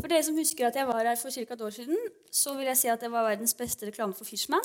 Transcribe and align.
For 0.00 0.08
dere 0.08 0.24
som 0.24 0.38
husker 0.38 0.66
at 0.66 0.76
jeg 0.78 0.88
var 0.88 1.04
her 1.04 1.18
for 1.20 1.30
ca. 1.30 1.44
et 1.44 1.60
år 1.60 1.74
siden, 1.74 1.98
så 2.32 2.54
vil 2.56 2.70
jeg 2.70 2.80
si 2.80 2.88
at 2.88 3.00
det 3.00 3.10
var 3.12 3.28
verdens 3.28 3.54
beste 3.54 3.86
reklame 3.86 4.16
for 4.16 4.24
Fishman. 4.24 4.64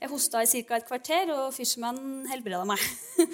Jeg 0.00 0.10
hosta 0.10 0.42
i 0.42 0.50
ca. 0.50 0.76
et 0.76 0.86
kvarter, 0.86 1.30
og 1.34 1.54
Fishman 1.54 2.26
helbreda 2.30 2.64
meg. 2.66 2.82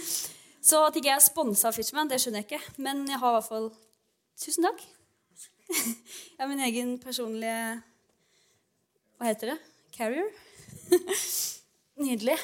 Så 0.65 0.81
at 0.87 0.97
ikke 0.97 1.11
jeg 1.11 1.21
er 1.21 1.25
sponsa 1.25 1.69
av 1.69 1.77
Fishman, 1.77 2.09
det 2.09 2.17
skjønner 2.23 2.41
jeg 2.41 2.49
ikke. 2.49 2.81
Men 2.81 3.03
jeg 3.09 3.21
har 3.21 3.33
i 3.33 3.37
hvert 3.37 3.49
fall 3.49 3.73
Tusen 4.41 4.65
takk. 4.67 4.81
Jeg 6.35 6.41
har 6.41 6.49
min 6.51 6.63
egen 6.67 6.97
personlige 6.99 7.59
Hva 9.15 9.29
heter 9.29 9.53
det? 9.53 9.59
Carrier. 9.95 10.27
Nydelig. 12.03 12.35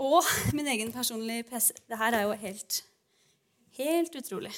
Og 0.00 0.24
min 0.56 0.70
egen 0.72 0.94
personlige 0.94 1.44
PC. 1.50 1.74
Det 1.90 1.98
her 2.00 2.16
er 2.16 2.24
jo 2.24 2.32
helt, 2.40 2.80
helt 3.76 4.16
utrolig. 4.22 4.54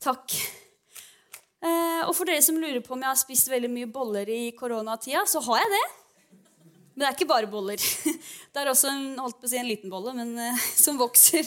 Takk. 0.00 0.38
Eh, 1.60 2.02
og 2.06 2.14
for 2.16 2.28
dere 2.28 2.40
som 2.44 2.56
lurer 2.56 2.80
på 2.84 2.94
om 2.96 3.02
jeg 3.04 3.10
har 3.10 3.20
spist 3.20 3.50
veldig 3.52 3.68
mye 3.72 3.88
boller 3.92 4.28
i 4.32 4.52
koronatida, 4.56 5.26
så 5.28 5.42
har 5.44 5.60
jeg 5.60 5.72
det. 5.74 5.82
Men 6.94 7.02
det 7.02 7.08
er 7.08 7.18
ikke 7.18 7.30
bare 7.30 7.50
boller. 7.50 7.80
Det 8.50 8.58
er 8.58 8.68
også 8.72 8.90
en, 8.90 9.04
holdt 9.20 9.38
på 9.38 9.46
å 9.46 9.50
si 9.52 9.60
en 9.60 9.68
liten 9.68 9.92
bolle, 9.92 10.14
men 10.16 10.32
eh, 10.40 10.64
som 10.84 10.98
vokser. 11.00 11.46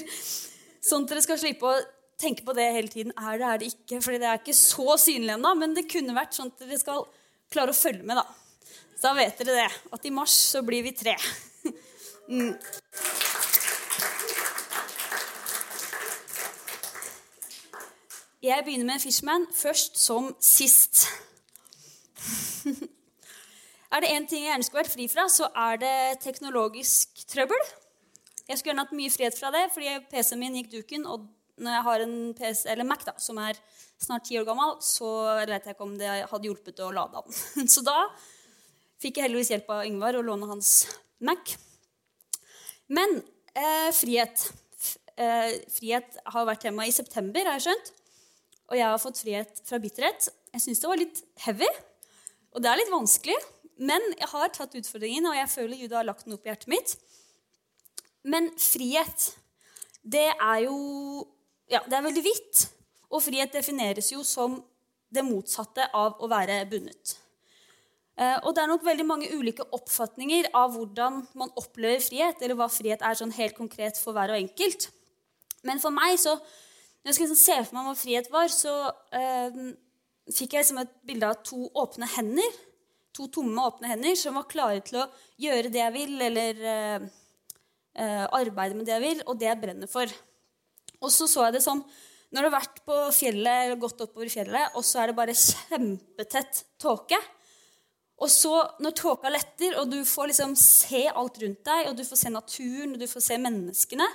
Sånn 0.83 1.07
at 1.07 1.13
dere 1.13 1.25
skal 1.25 1.41
slippe 1.41 1.67
å 1.67 1.81
tenke 2.21 2.45
på 2.45 2.55
det 2.55 2.69
hele 2.75 2.91
tiden. 2.91 3.15
Er 3.17 3.41
det, 3.41 3.49
er 3.49 3.59
det 3.61 3.71
ikke? 3.73 3.99
Fordi 4.05 4.21
det 4.21 4.29
er 4.29 4.39
ikke 4.39 4.55
så 4.57 4.95
synlig 5.01 5.35
ennå, 5.35 5.51
men 5.59 5.75
det 5.75 5.89
kunne 5.91 6.15
vært 6.15 6.37
sånn 6.37 6.53
at 6.53 6.63
dere 6.63 6.79
skal 6.79 7.05
klare 7.53 7.73
å 7.73 7.77
følge 7.77 8.05
med, 8.07 8.21
da. 8.21 8.25
Så 8.93 9.09
da 9.09 9.17
vet 9.17 9.41
dere 9.41 9.57
det. 9.63 9.69
At 9.97 10.05
i 10.07 10.13
mars 10.13 10.35
så 10.53 10.63
blir 10.65 10.85
vi 10.85 10.95
tre. 10.97 11.17
Mm. 12.23 12.53
Jeg 18.43 18.65
begynner 18.65 18.89
med 18.89 18.99
Fishman 18.99 19.45
først 19.55 19.95
som 19.95 20.25
sist. 20.43 21.05
er 23.93 24.03
det 24.03 24.09
én 24.11 24.25
ting 24.27 24.43
jeg 24.43 24.49
gjerne 24.49 24.67
skulle 24.67 24.81
vært 24.81 24.91
fri 24.91 25.05
fra, 25.07 25.23
så 25.31 25.47
er 25.55 25.79
det 25.79 25.93
teknologisk 26.25 27.21
trøbbel. 27.31 27.63
Jeg 28.49 28.59
skulle 28.59 28.73
gjerne 28.73 28.83
hatt 28.83 28.99
mye 28.99 29.13
frihet 29.13 29.39
fra 29.39 29.53
det, 29.55 29.61
fordi 29.71 29.93
PC-en 30.11 30.43
min 30.43 30.59
gikk 30.59 30.73
duken. 30.73 31.07
Og 31.07 31.23
når 31.55 31.77
jeg 31.77 31.87
har 31.87 32.03
en 32.03 32.17
PC, 32.41 32.65
eller 32.75 32.89
Mac 32.91 33.07
da, 33.07 33.15
som 33.15 33.39
er 33.39 33.63
snart 34.03 34.27
ti 34.27 34.35
år 34.41 34.49
gammel, 34.51 34.75
så 34.83 35.13
vet 35.39 35.63
jeg 35.63 35.77
ikke 35.77 35.87
om 35.87 35.95
det 36.03 36.11
hadde 36.33 36.51
hjulpet 36.51 36.83
å 36.83 36.91
lade 36.99 37.23
den. 37.23 37.71
Så 37.77 37.87
da 37.87 37.97
fikk 38.99 39.21
jeg 39.21 39.29
heldigvis 39.29 39.55
hjelp 39.55 39.71
av 39.71 39.87
Yngvar 39.87 40.19
å 40.19 40.27
låne 40.33 40.51
hans 40.51 40.75
Mac. 41.23 41.55
Men 42.91 43.21
eh, 43.55 43.89
frihet. 43.95 44.49
Eh, 45.15 45.61
frihet 45.71 46.23
har 46.27 46.51
vært 46.51 46.67
tema 46.67 46.91
i 46.91 46.91
september, 46.91 47.47
har 47.47 47.61
jeg 47.61 47.69
skjønt. 47.71 47.99
Og 48.71 48.77
jeg 48.79 48.87
har 48.87 49.01
fått 49.01 49.21
frihet 49.21 49.63
fra 49.67 49.79
bitterhet. 49.81 50.29
Jeg 50.53 50.63
syns 50.63 50.81
det 50.81 50.89
var 50.89 51.01
litt 51.01 51.23
heavy. 51.45 51.69
Og 52.53 52.63
det 52.63 52.69
er 52.69 52.79
litt 52.79 52.93
vanskelig. 52.93 53.37
Men 53.81 54.03
jeg 54.15 54.29
har 54.29 54.53
tatt 54.53 54.75
utfordringen, 54.77 55.25
og 55.29 55.37
jeg 55.37 55.49
føler 55.51 55.81
Gud 55.81 55.95
har 55.97 56.05
lagt 56.07 56.27
den 56.27 56.35
opp 56.35 56.45
i 56.45 56.51
hjertet 56.51 56.71
mitt. 56.71 56.93
Men 58.23 58.51
frihet, 58.61 59.33
det 60.03 60.29
er 60.33 60.65
jo 60.67 60.77
Ja, 61.71 61.79
det 61.87 61.95
er 61.95 62.03
veldig 62.05 62.21
vidt. 62.21 62.67
Og 63.09 63.23
frihet 63.23 63.53
defineres 63.55 64.11
jo 64.11 64.21
som 64.27 64.59
det 65.13 65.23
motsatte 65.25 65.85
av 65.95 66.19
å 66.21 66.27
være 66.29 66.59
bundet. 66.69 67.15
Eh, 68.13 68.35
og 68.43 68.53
det 68.53 68.61
er 68.61 68.69
nok 68.69 68.83
veldig 68.85 69.05
mange 69.09 69.29
ulike 69.33 69.65
oppfatninger 69.73 70.51
av 70.57 70.75
hvordan 70.75 71.23
man 71.39 71.53
opplever 71.57 72.03
frihet, 72.03 72.41
eller 72.41 72.57
hva 72.59 72.67
frihet 72.69 73.01
er 73.01 73.17
sånn 73.17 73.33
helt 73.33 73.57
konkret 73.57 73.97
for 74.01 74.13
hver 74.13 74.35
og 74.35 74.41
enkelt. 74.41 74.89
Men 75.65 75.81
for 75.81 75.95
meg, 75.95 76.17
så, 76.21 76.35
når 77.03 77.11
jeg 77.11 77.17
skulle 77.17 77.33
liksom 77.33 77.43
se 77.43 77.55
for 77.67 77.75
meg 77.75 77.87
hva 77.89 77.95
frihet 77.99 78.29
var, 78.31 78.51
så 78.51 78.73
eh, 79.11 79.57
fikk 80.31 80.53
jeg 80.55 80.63
liksom 80.63 80.79
et 80.79 80.93
bilde 81.03 81.27
av 81.27 81.41
to 81.43 81.65
åpne 81.81 82.07
hender. 82.15 82.61
To 83.13 83.27
tomme, 83.27 83.59
åpne 83.59 83.91
hender 83.91 84.15
som 84.17 84.39
var 84.39 84.47
klare 84.49 84.79
til 84.87 85.01
å 85.01 85.09
gjøre 85.43 85.71
det 85.73 85.81
jeg 85.81 85.93
vil, 85.97 86.15
eller 86.29 86.63
eh, 86.71 87.05
eh, 87.99 88.23
arbeide 88.39 88.79
med 88.79 88.87
det 88.87 88.95
jeg 88.95 89.03
vil, 89.03 89.21
og 89.27 89.35
det 89.41 89.51
jeg 89.51 89.61
brenner 89.65 89.91
for. 89.91 90.15
Og 91.03 91.11
så 91.11 91.27
så 91.27 91.49
jeg 91.49 91.57
det 91.57 91.65
som 91.67 91.83
når 92.33 92.39
du 92.39 92.47
har 92.47 92.55
vært 92.55 92.79
på 92.87 92.97
fjellet, 93.13 93.65
eller 93.67 93.83
gått 93.83 94.07
oppover 94.07 94.31
fjellet, 94.31 94.73
og 94.73 94.87
så 94.87 95.03
er 95.03 95.11
det 95.11 95.19
bare 95.19 95.35
kjempetett 95.37 96.63
tåke. 96.81 97.19
Og 98.23 98.31
så, 98.31 98.55
når 98.79 98.95
tåka 98.95 99.29
letter, 99.29 99.75
og 99.81 99.91
du 99.91 99.99
får 100.07 100.31
liksom 100.31 100.55
se 100.57 101.03
alt 101.11 101.37
rundt 101.43 101.67
deg, 101.67 101.89
og 101.91 101.99
du 101.99 102.07
får 102.07 102.23
se 102.23 102.31
naturen, 102.31 102.95
og 102.95 103.03
du 103.03 103.11
får 103.11 103.27
se 103.27 103.43
menneskene 103.43 104.07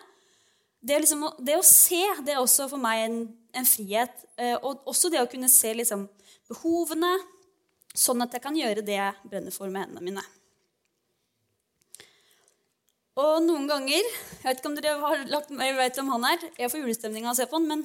Det, 0.78 1.00
liksom, 1.03 1.25
det 1.43 1.56
å 1.59 1.66
se 1.66 2.00
det 2.22 2.37
er 2.37 2.41
også 2.43 2.69
for 2.71 2.81
meg 2.81 3.03
en, 3.09 3.21
en 3.56 3.66
frihet. 3.66 4.25
Eh, 4.39 4.55
og 4.56 4.87
også 4.89 5.11
det 5.11 5.22
å 5.22 5.31
kunne 5.31 5.50
se 5.50 5.72
liksom, 5.75 6.06
behovene, 6.50 7.16
sånn 7.99 8.22
at 8.22 8.34
jeg 8.37 8.44
kan 8.44 8.56
gjøre 8.56 8.84
det 8.87 8.94
jeg 8.94 9.31
brenner 9.31 9.55
for 9.55 9.71
med 9.72 9.88
hendene 9.88 10.05
mine. 10.06 10.25
Og 13.19 13.41
noen 13.43 13.65
ganger 13.67 13.99
Jeg 13.99 14.44
vet 14.44 14.61
ikke 14.61 14.71
om 14.71 14.77
dere 14.77 14.94
har 15.03 15.22
lagt, 15.33 15.50
jeg 15.50 15.75
vet 15.75 16.00
om 16.05 16.12
han 16.15 16.27
er. 16.31 16.44
Jeg 16.61 16.71
får 16.71 16.84
julestemning 16.84 17.27
av 17.27 17.34
å 17.34 17.38
se 17.41 17.49
på 17.50 17.59
han, 17.59 17.67
men, 17.67 17.83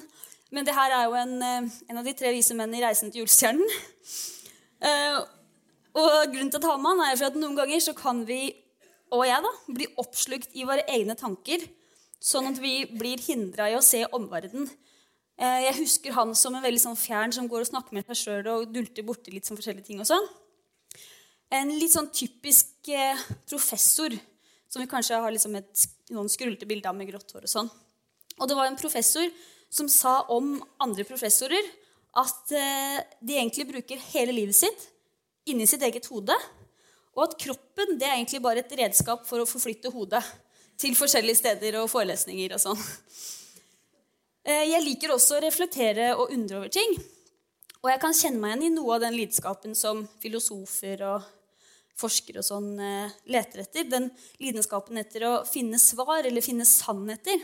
men 0.54 0.68
det 0.68 0.76
her 0.78 0.94
er 0.94 1.08
jo 1.08 1.16
en, 1.18 1.38
eh, 1.42 1.72
en, 1.90 2.00
av 2.00 2.06
de 2.06 2.14
tre 2.18 2.34
vise 2.36 2.54
mennene 2.54 2.78
i 2.78 2.84
'Reisen 2.84 3.10
til 3.10 3.24
julestjernen'. 3.24 3.80
Uh, 4.84 5.24
og 5.96 6.34
grunnen 6.34 6.50
til 6.52 6.60
å 6.60 6.66
ta 6.66 6.74
med 6.76 6.92
han 6.92 7.02
er 7.06 7.22
at 7.26 7.38
noen 7.40 7.56
ganger 7.56 7.80
så 7.80 7.94
kan 7.96 8.26
vi, 8.28 8.52
og 9.16 9.24
jeg, 9.26 9.40
da, 9.46 9.52
bli 9.78 9.88
oppslukt 10.02 10.52
i 10.60 10.66
våre 10.68 10.84
egne 10.92 11.16
tanker, 11.16 11.64
sånn 12.24 12.48
at 12.54 12.60
vi 12.64 12.84
blir 12.88 13.22
hindra 13.24 13.68
i 13.72 13.78
å 13.78 13.84
se 13.84 14.04
omverdenen. 14.16 14.70
Uh, 15.34 15.60
jeg 15.66 15.78
husker 15.82 16.16
han 16.16 16.32
som 16.38 16.56
en 16.56 16.64
veldig 16.64 16.82
sånn 16.84 17.00
fjern 17.00 17.34
som 17.36 17.50
går 17.50 17.66
og 17.66 17.72
snakker 17.72 17.98
med 17.98 18.08
seg 18.08 18.20
sjøl 18.20 18.50
og 18.52 18.68
dulter 18.72 19.06
borti 19.06 19.34
litt 19.34 19.50
sånn 19.50 19.58
forskjellige 19.60 19.90
ting 19.90 20.04
og 20.04 20.08
sånn. 20.08 20.28
En 21.54 21.74
litt 21.74 21.94
sånn 21.94 22.12
typisk 22.14 22.92
uh, 22.94 23.26
professor 23.50 24.14
som 24.74 24.82
vi 24.82 24.90
kanskje 24.90 25.20
har 25.22 25.34
liksom 25.34 25.58
et 25.60 25.88
noen 26.14 26.32
skrullete 26.32 26.66
bilder 26.70 26.90
av 26.90 26.98
med 26.98 27.10
grått 27.12 27.34
hår 27.36 27.46
og 27.46 27.52
sånn. 27.52 27.70
Og 28.40 28.50
det 28.50 28.58
var 28.58 28.70
en 28.70 28.80
professor 28.80 29.28
som 29.74 29.90
sa 29.90 30.22
om 30.34 30.56
andre 30.82 31.06
professorer 31.06 31.66
at 32.22 32.54
eh, 32.54 33.00
de 33.26 33.38
egentlig 33.38 33.68
bruker 33.70 34.02
hele 34.12 34.36
livet 34.36 34.58
sitt 34.58 34.90
inni 35.50 35.66
sitt 35.70 35.82
eget 35.86 36.06
hode, 36.12 36.36
og 37.14 37.24
at 37.26 37.36
kroppen 37.42 37.98
det 38.00 38.08
er 38.08 38.16
egentlig 38.16 38.42
bare 38.42 38.62
et 38.64 38.76
redskap 38.80 39.26
for 39.28 39.42
å 39.42 39.50
forflytte 39.50 39.92
hodet 39.94 40.22
til 40.80 40.96
forskjellige 40.98 41.42
steder 41.42 41.80
og 41.82 41.90
forelesninger 41.92 42.56
og 42.56 42.62
sånn. 42.64 42.84
Eh, 44.44 44.66
jeg 44.68 44.84
liker 44.84 45.14
også 45.14 45.38
å 45.38 45.44
reflektere 45.46 46.10
og 46.18 46.34
undre 46.36 46.58
over 46.60 46.72
ting. 46.74 46.98
Og 47.84 47.88
jeg 47.88 48.00
kan 48.04 48.16
kjenne 48.16 48.42
meg 48.42 48.58
igjen 48.58 48.66
i 48.74 48.76
noe 48.76 48.98
av 48.98 49.06
den 49.06 49.16
lidenskapen 49.16 49.72
som 49.76 50.02
filosofer 50.20 51.04
og 51.08 51.30
forskere 52.00 52.42
og 52.42 52.48
sånn 52.48 52.70
eh, 52.80 53.14
leter 53.32 53.64
etter. 53.64 53.88
Den 53.88 54.10
lidenskapen 54.44 55.00
etter 55.00 55.28
å 55.30 55.34
finne 55.48 55.80
svar 55.80 56.28
eller 56.28 56.44
finne 56.44 56.68
sannheter. 56.68 57.44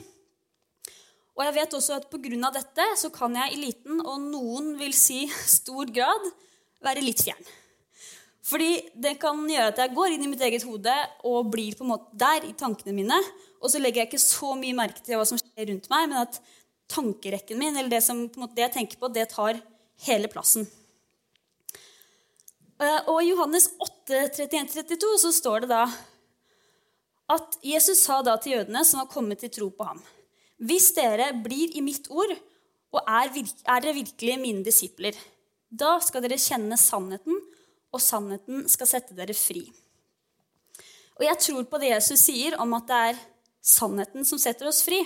Og 1.39 1.45
jeg 1.45 1.55
vet 1.55 1.75
også 1.77 1.95
at 1.95 2.09
pga. 2.11 2.51
dette 2.51 2.85
så 2.99 3.09
kan 3.15 3.35
jeg 3.35 3.53
i 3.55 3.61
liten, 3.63 4.01
og 4.03 4.19
noen 4.19 4.73
vil 4.79 4.91
si 4.91 5.21
stor 5.59 5.87
grad, 5.87 6.31
være 6.83 7.03
litt 7.03 7.23
fjern. 7.23 7.45
Fordi 8.49 8.69
det 8.97 9.17
kan 9.21 9.41
gjøre 9.45 9.69
at 9.69 9.81
jeg 9.83 9.93
går 9.93 10.15
inn 10.15 10.25
i 10.25 10.29
mitt 10.31 10.41
eget 10.41 10.65
hode 10.65 10.93
og 11.27 11.51
blir 11.53 11.75
på 11.77 11.85
en 11.85 11.91
måte 11.91 12.17
der 12.17 12.47
i 12.47 12.55
tankene 12.57 12.95
mine. 12.97 13.19
Og 13.61 13.69
så 13.69 13.81
legger 13.81 14.03
jeg 14.03 14.09
ikke 14.09 14.23
så 14.23 14.55
mye 14.57 14.77
merke 14.77 15.03
til 15.05 15.19
hva 15.19 15.27
som 15.29 15.37
skjer 15.37 15.69
rundt 15.69 15.89
meg, 15.91 16.07
men 16.09 16.23
at 16.23 16.39
tankerekken 16.89 17.59
min, 17.59 17.77
eller 17.77 17.91
det, 17.93 18.01
som, 18.01 18.23
måte, 18.39 18.55
det 18.57 18.65
jeg 18.65 18.75
tenker 18.79 19.01
på, 19.01 19.11
det 19.13 19.27
tar 19.35 19.59
hele 20.07 20.31
plassen. 20.31 20.65
Eh, 22.79 23.01
og 23.11 23.19
i 23.21 23.29
Johannes 23.29 23.69
8, 23.77 24.23
31-32 24.39 25.11
så 25.25 25.33
står 25.35 25.65
det 25.65 25.73
da 25.73 25.83
at 27.29 27.59
Jesus 27.61 28.01
sa 28.01 28.23
da 28.25 28.37
til 28.41 28.55
jødene 28.55 28.81
som 28.87 29.03
var 29.03 29.11
kommet 29.11 29.43
til 29.43 29.51
tro 29.53 29.67
på 29.69 29.85
ham.: 29.85 29.99
Hvis 30.57 30.89
dere 30.97 31.29
blir 31.43 31.75
i 31.77 31.83
mitt 31.85 32.09
ord, 32.09 32.31
og 32.89 33.03
er, 33.05 33.29
er 33.29 33.83
dere 33.83 33.99
virkelig 33.99 34.39
mine 34.41 34.65
disipler, 34.65 35.13
da 35.69 35.99
skal 36.01 36.23
dere 36.25 36.39
kjenne 36.41 36.79
sannheten, 36.79 37.37
og 37.93 38.03
sannheten 38.03 38.67
skal 38.69 38.89
sette 38.89 39.17
dere 39.17 39.35
fri. 39.37 39.63
Og 41.19 41.25
jeg 41.25 41.41
tror 41.43 41.65
på 41.67 41.79
det 41.81 41.93
Jesus 41.93 42.21
sier 42.29 42.55
om 42.61 42.75
at 42.77 42.87
det 42.89 42.99
er 43.09 43.23
sannheten 43.65 44.27
som 44.27 44.39
setter 44.39 44.69
oss 44.69 44.83
fri. 44.85 45.01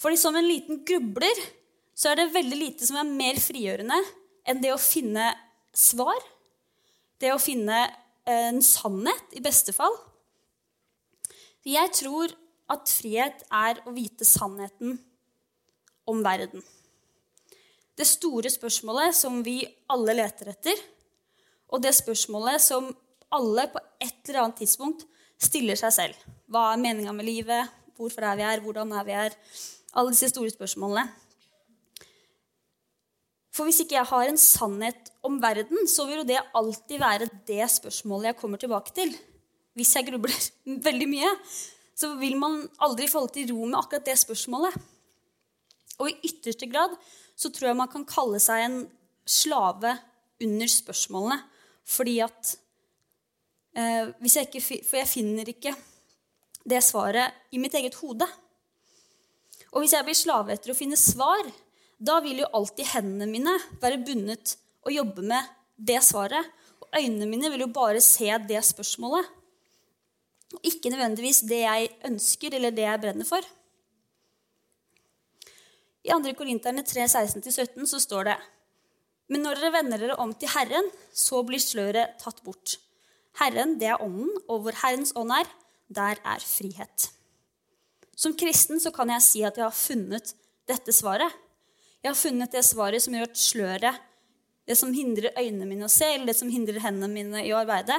Fordi 0.00 0.18
som 0.20 0.36
en 0.36 0.48
liten 0.48 0.82
grubler 0.86 1.38
så 1.94 2.10
er 2.10 2.20
det 2.20 2.34
veldig 2.34 2.58
lite 2.58 2.88
som 2.88 2.98
er 3.00 3.08
mer 3.08 3.38
frigjørende 3.40 3.98
enn 4.48 4.60
det 4.60 4.72
å 4.74 4.80
finne 4.80 5.30
svar 5.76 6.18
det 7.22 7.30
å 7.30 7.40
finne 7.40 7.84
en 8.28 8.60
sannhet, 8.64 9.34
i 9.38 9.42
beste 9.42 9.74
fall. 9.74 9.94
Jeg 11.66 11.92
tror 11.94 12.32
at 12.72 12.90
frihet 12.90 13.44
er 13.54 13.82
å 13.86 13.94
vite 13.94 14.26
sannheten 14.26 14.96
om 16.10 16.22
verden. 16.24 16.64
Det 17.94 18.08
store 18.08 18.50
spørsmålet 18.50 19.14
som 19.14 19.42
vi 19.46 19.60
alle 19.92 20.16
leter 20.16 20.50
etter, 20.54 20.78
og 21.72 21.80
det 21.82 21.94
spørsmålet 21.96 22.60
som 22.60 22.90
alle 23.32 23.66
på 23.72 23.80
et 24.02 24.28
eller 24.28 24.44
annet 24.44 24.60
tidspunkt 24.60 25.06
stiller 25.40 25.78
seg 25.78 25.94
selv. 25.96 26.26
Hva 26.52 26.72
er 26.72 26.82
meninga 26.82 27.14
med 27.16 27.26
livet? 27.26 27.72
Hvorfor 27.96 28.26
er 28.28 28.38
vi 28.38 28.46
her? 28.46 28.62
Hvordan 28.64 28.92
er 28.92 29.06
vi 29.08 29.16
her? 29.16 29.36
Alle 29.96 30.12
disse 30.12 30.30
store 30.32 30.52
spørsmålene. 30.52 31.06
For 33.52 33.68
hvis 33.68 33.82
ikke 33.84 33.98
jeg 33.98 34.08
har 34.08 34.28
en 34.28 34.40
sannhet 34.40 35.10
om 35.24 35.36
verden, 35.42 35.84
så 35.88 36.06
vil 36.08 36.22
jo 36.22 36.28
det 36.28 36.40
alltid 36.56 37.02
være 37.02 37.28
det 37.48 37.66
spørsmålet 37.68 38.30
jeg 38.30 38.40
kommer 38.40 38.60
tilbake 38.60 38.94
til. 38.96 39.12
Hvis 39.76 39.92
jeg 39.96 40.08
grubler 40.08 40.38
veldig 40.88 41.08
mye, 41.08 41.34
så 41.96 42.14
vil 42.20 42.38
man 42.40 42.62
aldri 42.82 43.08
falle 43.12 43.32
til 43.32 43.52
ro 43.52 43.66
med 43.66 43.78
akkurat 43.80 44.08
det 44.08 44.16
spørsmålet. 44.20 44.76
Og 46.00 46.08
i 46.08 46.32
ytterste 46.32 46.66
grad 46.68 46.96
så 47.36 47.52
tror 47.52 47.70
jeg 47.70 47.78
man 47.78 47.92
kan 47.92 48.08
kalle 48.08 48.40
seg 48.42 48.64
en 48.64 48.78
slave 49.28 49.96
under 50.42 50.72
spørsmålene. 50.72 51.38
Fordi 51.88 52.18
at 52.24 52.52
eh, 53.76 54.12
hvis 54.22 54.36
jeg 54.38 54.48
ikke, 54.48 54.62
For 54.86 55.00
jeg 55.00 55.10
finner 55.10 55.48
ikke 55.50 55.74
det 56.62 56.78
svaret 56.86 57.34
i 57.50 57.58
mitt 57.58 57.74
eget 57.74 57.96
hode. 57.98 58.26
Og 59.72 59.82
hvis 59.82 59.94
jeg 59.96 60.06
blir 60.06 60.18
slave 60.18 60.54
etter 60.54 60.70
å 60.70 60.78
finne 60.78 60.98
svar, 61.00 61.42
da 61.98 62.18
vil 62.22 62.42
jo 62.42 62.50
alltid 62.54 62.92
hendene 62.92 63.26
mine 63.30 63.54
være 63.82 64.02
bundet 64.04 64.56
og 64.86 64.94
jobbe 64.94 65.24
med 65.26 65.48
det 65.76 66.00
svaret. 66.06 66.50
Og 66.82 66.98
øynene 66.98 67.28
mine 67.30 67.50
vil 67.50 67.64
jo 67.66 67.72
bare 67.74 68.02
se 68.04 68.28
det 68.46 68.62
spørsmålet. 68.66 69.26
Og 70.52 70.68
ikke 70.68 70.92
nødvendigvis 70.92 71.42
det 71.48 71.62
jeg 71.64 71.90
ønsker, 72.06 72.54
eller 72.54 72.74
det 72.74 72.84
jeg 72.84 73.02
brenner 73.02 73.26
for. 73.26 73.46
I 76.02 76.10
2. 76.10 76.34
Korinterne 76.36 76.82
3, 76.82 77.06
16-17 77.06 77.86
så 77.86 78.00
står 78.02 78.28
det 78.28 78.36
Men 79.30 79.44
når 79.46 79.60
dere 79.60 79.74
vender 79.76 80.02
dere 80.02 80.18
om 80.22 80.32
til 80.34 80.50
Herren, 80.52 80.88
så 81.14 81.42
blir 81.46 81.62
sløret 81.62 82.18
tatt 82.22 82.42
bort. 82.46 82.76
Herren, 83.40 83.76
det 83.80 83.88
er 83.92 84.02
ånden, 84.02 84.32
og 84.48 84.64
hvor 84.64 84.76
Herrens 84.82 85.14
ånd 85.16 85.32
er, 85.34 85.48
der 85.92 86.20
er 86.24 86.44
frihet. 86.44 87.08
Som 88.16 88.36
kristen 88.38 88.80
så 88.80 88.92
kan 88.94 89.10
jeg 89.14 89.24
si 89.24 89.44
at 89.46 89.58
jeg 89.58 89.66
har 89.66 89.76
funnet 89.76 90.34
dette 90.68 90.92
svaret. 90.94 91.32
Jeg 92.02 92.10
har 92.10 92.18
funnet 92.18 92.52
det 92.52 92.64
svaret 92.66 93.04
som 93.04 93.14
gjør 93.16 93.30
at 93.30 93.40
sløret, 93.40 94.00
det 94.66 94.76
som 94.78 94.92
hindrer 94.94 95.34
øynene 95.38 95.66
mine 95.66 95.88
å 95.88 95.90
se, 95.90 96.06
eller 96.06 96.30
det 96.30 96.38
som 96.38 96.50
hindrer 96.52 96.82
hendene 96.84 97.10
mine 97.10 97.42
i 97.42 97.50
å 97.54 97.60
arbeide, 97.62 97.96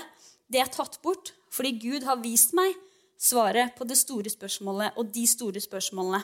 det 0.47 0.61
er 0.61 0.71
tatt 0.71 0.99
bort 1.03 1.33
fordi 1.53 1.75
Gud 1.77 2.05
har 2.07 2.21
vist 2.23 2.55
meg 2.57 2.73
svaret 3.21 3.75
på 3.77 3.85
det 3.85 3.97
store 3.99 4.31
spørsmålet 4.31 4.97
og 4.97 5.11
de 5.13 5.25
store 5.29 5.61
spørsmålene. 5.61 6.23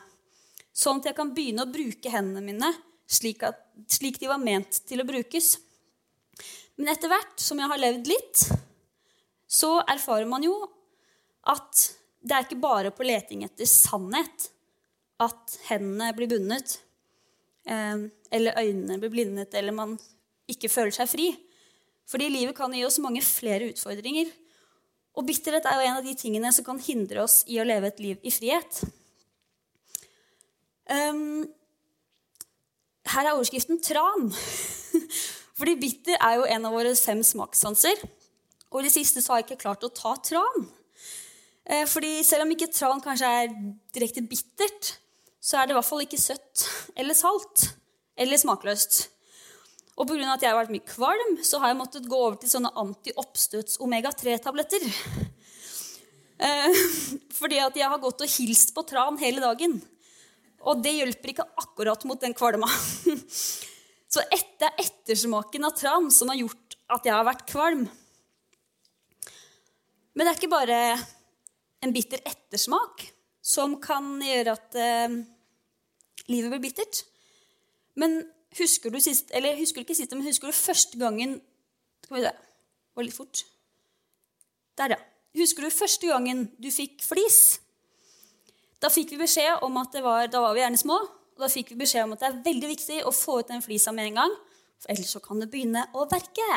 Sånn 0.73 1.01
at 1.01 1.09
jeg 1.09 1.17
kan 1.17 1.33
begynne 1.35 1.65
å 1.65 1.71
bruke 1.71 2.11
hendene 2.13 2.41
mine 2.45 2.71
slik, 3.09 3.43
at, 3.43 3.59
slik 3.89 4.19
de 4.21 4.29
var 4.29 4.41
ment 4.41 4.81
til 4.87 5.01
å 5.01 5.07
brukes. 5.07 5.55
Men 6.79 6.93
etter 6.93 7.11
hvert 7.11 7.41
som 7.41 7.59
jeg 7.59 7.71
har 7.71 7.81
levd 7.81 8.09
litt, 8.09 8.43
så 9.49 9.79
erfarer 9.89 10.29
man 10.29 10.45
jo 10.45 10.55
at 11.49 11.87
det 12.19 12.35
er 12.35 12.45
ikke 12.45 12.61
bare 12.61 12.91
på 12.93 13.07
leting 13.07 13.43
etter 13.47 13.67
sannhet 13.67 14.49
at 15.19 15.57
hendene 15.67 16.13
blir 16.15 16.29
bundet, 16.31 16.77
eh, 17.67 18.07
eller 18.31 18.59
øynene 18.61 18.99
blir 19.01 19.11
blindet, 19.11 19.55
eller 19.57 19.75
man 19.75 19.97
ikke 20.49 20.71
føler 20.71 20.95
seg 20.95 21.09
fri. 21.11 21.29
Fordi 22.09 22.29
livet 22.31 22.57
kan 22.57 22.73
gi 22.73 22.85
oss 22.87 23.01
mange 23.03 23.21
flere 23.25 23.69
utfordringer. 23.73 24.31
Og 25.17 25.25
bitterhet 25.27 25.65
er 25.67 25.77
jo 25.77 25.87
en 25.89 25.99
av 25.99 26.05
de 26.05 26.15
tingene 26.17 26.51
som 26.55 26.65
kan 26.65 26.79
hindre 26.81 27.25
oss 27.25 27.41
i 27.49 27.59
å 27.59 27.67
leve 27.67 27.91
et 27.91 28.01
liv 28.01 28.23
i 28.23 28.33
frihet. 28.33 28.81
Um, 30.89 31.43
her 33.13 33.27
er 33.27 33.35
overskriften 33.35 33.79
'tran'. 33.81 34.31
Fordi 35.59 35.75
bitter 35.75 36.15
er 36.21 36.39
jo 36.39 36.47
en 36.47 36.65
av 36.65 36.73
våre 36.73 36.95
fem 36.95 37.23
smakssanser. 37.23 37.99
Og 38.71 38.81
i 38.81 38.85
det 38.87 38.93
siste 38.93 39.21
så 39.21 39.33
har 39.33 39.41
jeg 39.41 39.49
ikke 39.49 39.63
klart 39.65 39.83
å 39.83 39.91
ta 39.91 40.13
tran. 40.23 40.67
Eh, 41.69 41.85
fordi 41.89 42.23
selv 42.25 42.45
om 42.45 42.53
ikke 42.53 42.71
tran 42.73 43.01
kanskje 43.03 43.29
er 43.43 43.51
direkte 43.93 44.23
bittert, 44.25 44.93
så 45.41 45.59
er 45.59 45.67
det 45.67 45.75
i 45.75 45.77
hvert 45.77 45.89
fall 45.89 46.05
ikke 46.05 46.21
søtt 46.21 46.65
eller 46.97 47.17
salt 47.17 47.65
eller 48.19 48.39
smakløst. 48.41 49.07
Og 49.99 50.07
pga. 50.07 50.33
at 50.33 50.41
jeg 50.41 50.49
har 50.49 50.57
vært 50.57 50.71
mye 50.71 50.87
kvalm, 50.87 51.37
så 51.43 51.59
har 51.59 51.73
jeg 51.73 51.79
måttet 51.81 52.07
gå 52.07 52.15
over 52.15 52.37
til 52.39 52.51
sånne 52.53 52.71
anti-oppstøts 52.79 53.81
omega-3-tabletter. 53.83 54.85
Eh, 56.39 56.81
fordi 57.39 57.59
at 57.59 57.75
jeg 57.75 57.89
har 57.91 57.99
gått 57.99 58.23
og 58.23 58.35
hilst 58.37 58.71
på 58.75 58.85
tran 58.87 59.19
hele 59.19 59.43
dagen. 59.43 59.81
Og 60.67 60.81
det 60.83 60.95
hjelper 60.97 61.33
ikke 61.33 61.47
akkurat 61.61 62.03
mot 62.09 62.19
den 62.19 62.35
kvalma. 62.35 62.67
Så 64.11 64.23
det 64.25 64.65
er 64.67 64.81
ettersmaken 64.81 65.67
av 65.67 65.75
tran 65.77 66.09
som 66.11 66.31
har 66.31 66.39
gjort 66.41 66.77
at 66.89 67.05
jeg 67.05 67.13
har 67.13 67.27
vært 67.27 67.45
kvalm. 67.49 67.85
Men 70.15 70.25
det 70.25 70.31
er 70.31 70.39
ikke 70.39 70.51
bare 70.51 70.79
en 71.85 71.93
bitter 71.95 72.21
ettersmak 72.27 73.05
som 73.45 73.77
kan 73.81 74.17
gjøre 74.21 74.55
at 74.57 74.75
eh, 74.75 75.19
livet 76.27 76.51
blir 76.51 76.63
bittert. 76.65 77.03
Men 77.99 78.19
husker 78.57 78.91
du 78.91 78.99
sist, 79.03 79.29
eller 79.35 79.57
husker 79.59 79.79
du 79.79 79.87
ikke 79.87 79.97
sist, 79.97 80.11
men 80.15 80.27
husker 80.27 80.49
du 80.49 80.57
første 80.57 80.99
gangen 80.99 81.39
Skal 82.03 82.17
vi 82.17 82.25
se 82.25 82.33
Det 82.33 82.97
var 82.97 83.05
litt 83.05 83.15
fort. 83.15 83.45
Der, 84.79 84.95
ja. 84.95 84.99
Husker 85.37 85.63
du 85.63 85.69
første 85.69 86.09
gangen 86.09 86.47
du 86.57 86.71
fikk 86.73 87.03
flis? 87.05 87.59
Da 88.79 88.91
fikk 88.91 89.13
vi 89.13 89.21
beskjed 89.21 89.63
om 89.65 89.79
at 89.81 89.95
det 89.95 90.03
var, 90.05 90.27
da 90.31 90.41
var 90.43 90.55
vi 90.55 90.63
gjerne 90.63 90.79
små, 90.79 90.97
og 90.99 91.43
da 91.43 91.49
fikk 91.51 91.73
vi 91.73 91.81
beskjed 91.81 92.05
om 92.05 92.15
at 92.15 92.23
det 92.23 92.29
er 92.29 92.39
veldig 92.45 92.69
viktig 92.71 92.99
å 93.07 93.15
få 93.15 93.41
ut 93.41 93.51
den 93.51 93.63
flisa 93.63 93.93
med 93.95 94.11
en 94.11 94.21
gang, 94.21 94.35
for 94.79 94.93
ellers 94.93 95.11
så 95.15 95.21
kan 95.23 95.41
det 95.41 95.49
begynne 95.51 95.83
å 95.95 96.05
verke. 96.11 96.47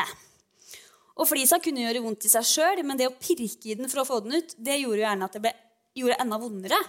Og 1.19 1.27
flisa 1.29 1.59
kunne 1.61 1.83
gjøre 1.83 2.01
vondt 2.05 2.25
i 2.25 2.31
seg 2.31 2.47
sjøl, 2.47 2.81
men 2.87 2.99
det 2.99 3.09
å 3.09 3.15
pirke 3.19 3.69
i 3.69 3.77
den 3.77 3.91
for 3.91 4.01
å 4.01 4.07
få 4.07 4.21
den 4.25 4.39
ut, 4.39 4.55
det 4.57 4.79
gjorde 4.79 5.01
jo 5.01 5.05
gjerne 5.05 5.27
at 5.27 5.35
det 5.35 5.43
ble, 5.43 5.53
gjorde 5.99 6.19
enda 6.23 6.39
vondere. 6.41 6.79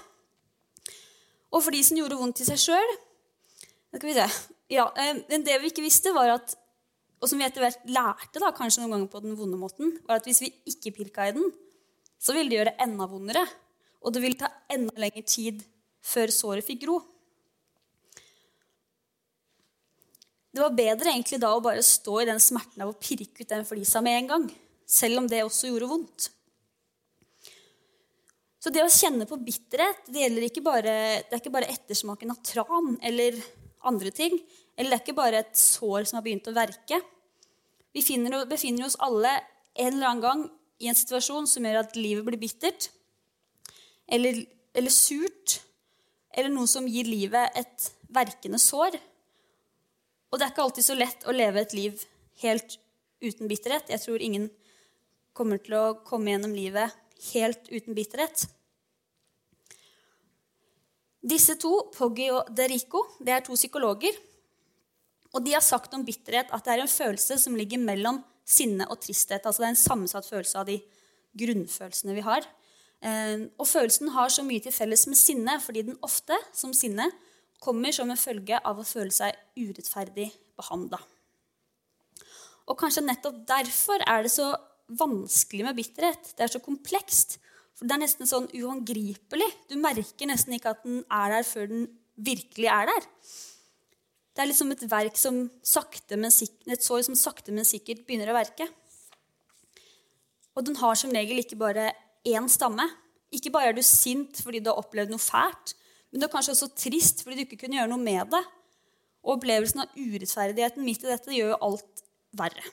Og 1.54 1.62
flisen 1.66 1.98
gjorde 2.00 2.19
vondt 2.19 2.42
i 2.42 2.48
seg 2.48 2.60
sjøl. 2.62 2.94
Ja, 4.72 4.88
eh, 4.98 5.19
men 5.28 5.44
det 5.46 5.58
vi 5.60 5.70
ikke 5.70 5.84
visste, 5.84 6.14
var 6.14 6.32
at 6.38 6.56
og 7.25 7.31
som 7.31 7.40
vi 7.40 7.46
etter 7.46 7.62
hvert 7.64 7.86
lærte 7.88 8.40
da, 8.42 8.50
kanskje 8.52 8.82
noen 8.82 8.98
ganger 8.98 9.08
på 9.08 9.20
den 9.25 9.36
vonde 9.38 9.56
måten, 9.56 9.94
var 10.04 10.19
at 10.20 10.26
hvis 10.28 10.42
vi 10.44 10.50
ikke 10.69 10.92
pirka 10.98 11.31
i 11.31 11.32
den, 11.32 11.46
så 12.20 12.34
ville 12.36 12.50
det 12.52 12.58
gjøre 12.58 12.72
det 12.75 12.84
enda 12.84 13.06
vondere. 13.08 13.44
Og 14.04 14.12
det 14.12 14.22
ville 14.22 14.38
ta 14.38 14.50
enda 14.72 14.92
lengre 15.00 15.24
tid 15.24 15.64
før 16.04 16.32
såret 16.32 16.66
fikk 16.66 16.84
gro. 16.84 17.00
Det 20.54 20.62
var 20.62 20.76
bedre 20.76 21.10
egentlig 21.10 21.40
da 21.42 21.50
å 21.50 21.62
bare 21.64 21.82
stå 21.82 22.20
i 22.22 22.28
den 22.28 22.38
smerten 22.42 22.84
av 22.84 22.92
å 22.92 23.00
pirke 23.00 23.42
ut 23.42 23.50
den 23.50 23.66
flisa 23.66 24.04
med 24.04 24.20
en 24.20 24.30
gang. 24.30 24.44
Selv 24.86 25.22
om 25.22 25.26
det 25.30 25.42
også 25.42 25.72
gjorde 25.72 25.88
vondt. 25.90 26.28
Så 28.62 28.70
det 28.72 28.84
å 28.84 28.92
kjenne 28.92 29.26
på 29.28 29.36
bitterhet 29.44 30.06
det, 30.08 30.28
bare, 30.64 30.94
det 31.26 31.34
er 31.34 31.40
ikke 31.40 31.52
bare 31.52 31.72
ettersmaken 31.72 32.32
av 32.32 32.38
tran 32.46 32.94
eller 33.04 33.40
andre 33.84 34.12
ting. 34.14 34.38
Eller 34.76 34.94
det 34.94 35.00
er 35.00 35.02
ikke 35.02 35.18
bare 35.18 35.42
et 35.42 35.58
sår 35.58 36.06
som 36.06 36.20
har 36.20 36.24
begynt 36.24 36.48
å 36.48 36.54
verke. 36.54 37.00
Vi 37.94 38.04
finner, 38.06 38.44
befinner 38.48 38.86
oss 38.86 38.96
alle 39.02 39.34
en 39.74 39.90
eller 39.90 40.06
annen 40.06 40.22
gang 40.22 40.46
i 40.81 40.88
en 40.90 40.96
situasjon 40.98 41.48
som 41.50 41.67
gjør 41.67 41.82
at 41.82 41.98
livet 41.98 42.26
blir 42.26 42.40
bittert 42.40 42.88
eller, 44.06 44.44
eller 44.75 44.93
surt, 44.93 45.61
eller 46.34 46.53
noe 46.53 46.69
som 46.70 46.89
gir 46.91 47.08
livet 47.08 47.58
et 47.58 47.91
verkende 48.15 48.61
sår. 48.61 48.99
Og 50.31 50.39
det 50.39 50.46
er 50.46 50.53
ikke 50.53 50.67
alltid 50.67 50.87
så 50.87 50.99
lett 50.99 51.29
å 51.29 51.34
leve 51.34 51.63
et 51.63 51.77
liv 51.77 52.05
helt 52.43 52.77
uten 53.23 53.49
bitterhet. 53.51 53.91
Jeg 53.93 54.03
tror 54.03 54.23
ingen 54.23 54.49
kommer 55.34 55.61
til 55.63 55.77
å 55.79 55.87
komme 56.06 56.32
gjennom 56.32 56.55
livet 56.55 56.94
helt 57.32 57.70
uten 57.70 57.96
bitterhet. 57.96 58.46
Disse 61.25 61.56
to, 61.56 61.73
Poggi 61.94 62.29
og 62.34 62.51
Derico, 62.53 63.06
det 63.25 63.32
er 63.32 63.44
to 63.46 63.56
psykologer. 63.56 64.17
Og 65.34 65.43
de 65.43 65.55
har 65.55 65.65
sagt 65.65 65.94
om 65.96 66.05
bitterhet 66.06 66.51
at 66.55 66.67
det 66.67 66.75
er 66.75 66.84
en 66.84 66.91
følelse 66.91 67.39
som 67.41 67.56
ligger 67.58 67.81
mellom 67.82 68.20
sinne 68.44 68.87
og 68.93 69.01
tristhet. 69.03 69.46
Altså 69.46 69.63
det 69.63 69.70
er 69.70 69.75
en 69.75 69.81
sammensatt 69.81 70.29
følelse 70.29 70.61
av 70.61 70.69
de 70.69 70.77
grunnfølelsene 71.34 72.15
vi 72.19 72.27
har. 72.27 72.44
Eh, 73.05 73.49
og 73.61 73.69
følelsen 73.69 74.13
har 74.15 74.32
så 74.32 74.44
mye 74.46 74.63
til 74.65 74.73
felles 74.73 75.06
med 75.11 75.19
sinne 75.20 75.58
fordi 75.61 75.84
den 75.91 75.99
ofte, 76.06 76.39
som 76.56 76.73
sinne, 76.77 77.11
kommer 77.65 77.93
som 77.96 78.11
en 78.13 78.20
følge 78.20 78.58
av 78.61 78.81
å 78.81 78.87
føle 78.87 79.13
seg 79.15 79.37
urettferdig 79.56 80.31
behandla. 80.58 81.01
Og 82.65 82.79
kanskje 82.81 83.05
nettopp 83.05 83.43
derfor 83.49 84.05
er 84.08 84.25
det 84.25 84.32
så 84.32 84.53
vanskelig 84.89 85.65
med 85.67 85.77
bitterhet. 85.77 86.32
Det 86.37 86.44
er 86.46 86.53
så 86.53 86.61
komplekst. 86.65 87.39
For 87.75 87.89
det 87.89 87.96
er 87.96 88.05
nesten 88.05 88.29
sånn 88.29 88.46
uhåndgripelig. 88.53 89.49
Du 89.69 89.77
merker 89.81 90.31
nesten 90.31 90.56
ikke 90.56 90.75
at 90.75 90.84
den 90.87 91.03
er 91.13 91.34
der 91.34 91.49
før 91.49 91.69
den 91.73 91.89
virkelig 92.15 92.70
er 92.70 92.89
der. 92.89 93.08
Det 94.34 94.43
er 94.43 94.51
liksom 94.51 94.73
et 94.75 94.87
verk 94.91 95.19
som 95.19 95.44
sakte, 95.63 96.17
men 96.19 96.32
sikkert, 96.34 96.67
et 96.75 96.84
sår 96.84 97.05
som 97.06 97.19
sakte, 97.19 97.53
men 97.55 97.67
sikkert 97.67 98.03
begynner 98.06 98.32
å 98.32 98.39
verke. 98.39 98.67
Og 100.55 100.67
den 100.67 100.79
har 100.79 100.96
som 100.99 101.13
regel 101.15 101.43
ikke 101.43 101.58
bare 101.58 101.91
én 102.24 102.48
stamme. 102.50 102.86
Ikke 103.34 103.52
bare 103.54 103.72
er 103.72 103.76
du 103.76 103.82
sint 103.84 104.40
fordi 104.43 104.62
du 104.62 104.70
har 104.70 104.81
opplevd 104.81 105.12
noe 105.12 105.22
fælt, 105.22 105.74
men 106.10 106.22
du 106.22 106.28
er 106.28 106.32
kanskje 106.32 106.54
også 106.54 106.70
trist 106.78 107.24
fordi 107.24 107.40
du 107.40 107.44
ikke 107.46 107.64
kunne 107.64 107.81
gjøre 107.81 107.90
noe 107.90 108.02
med 108.02 108.31
det. 108.34 108.43
Og 109.24 109.38
opplevelsen 109.38 109.84
av 109.84 109.96
urettferdigheten 109.96 110.84
midt 110.84 111.04
i 111.04 111.10
dette 111.10 111.34
gjør 111.34 111.54
jo 111.54 111.62
alt 111.69 112.04
verre. 112.36 112.64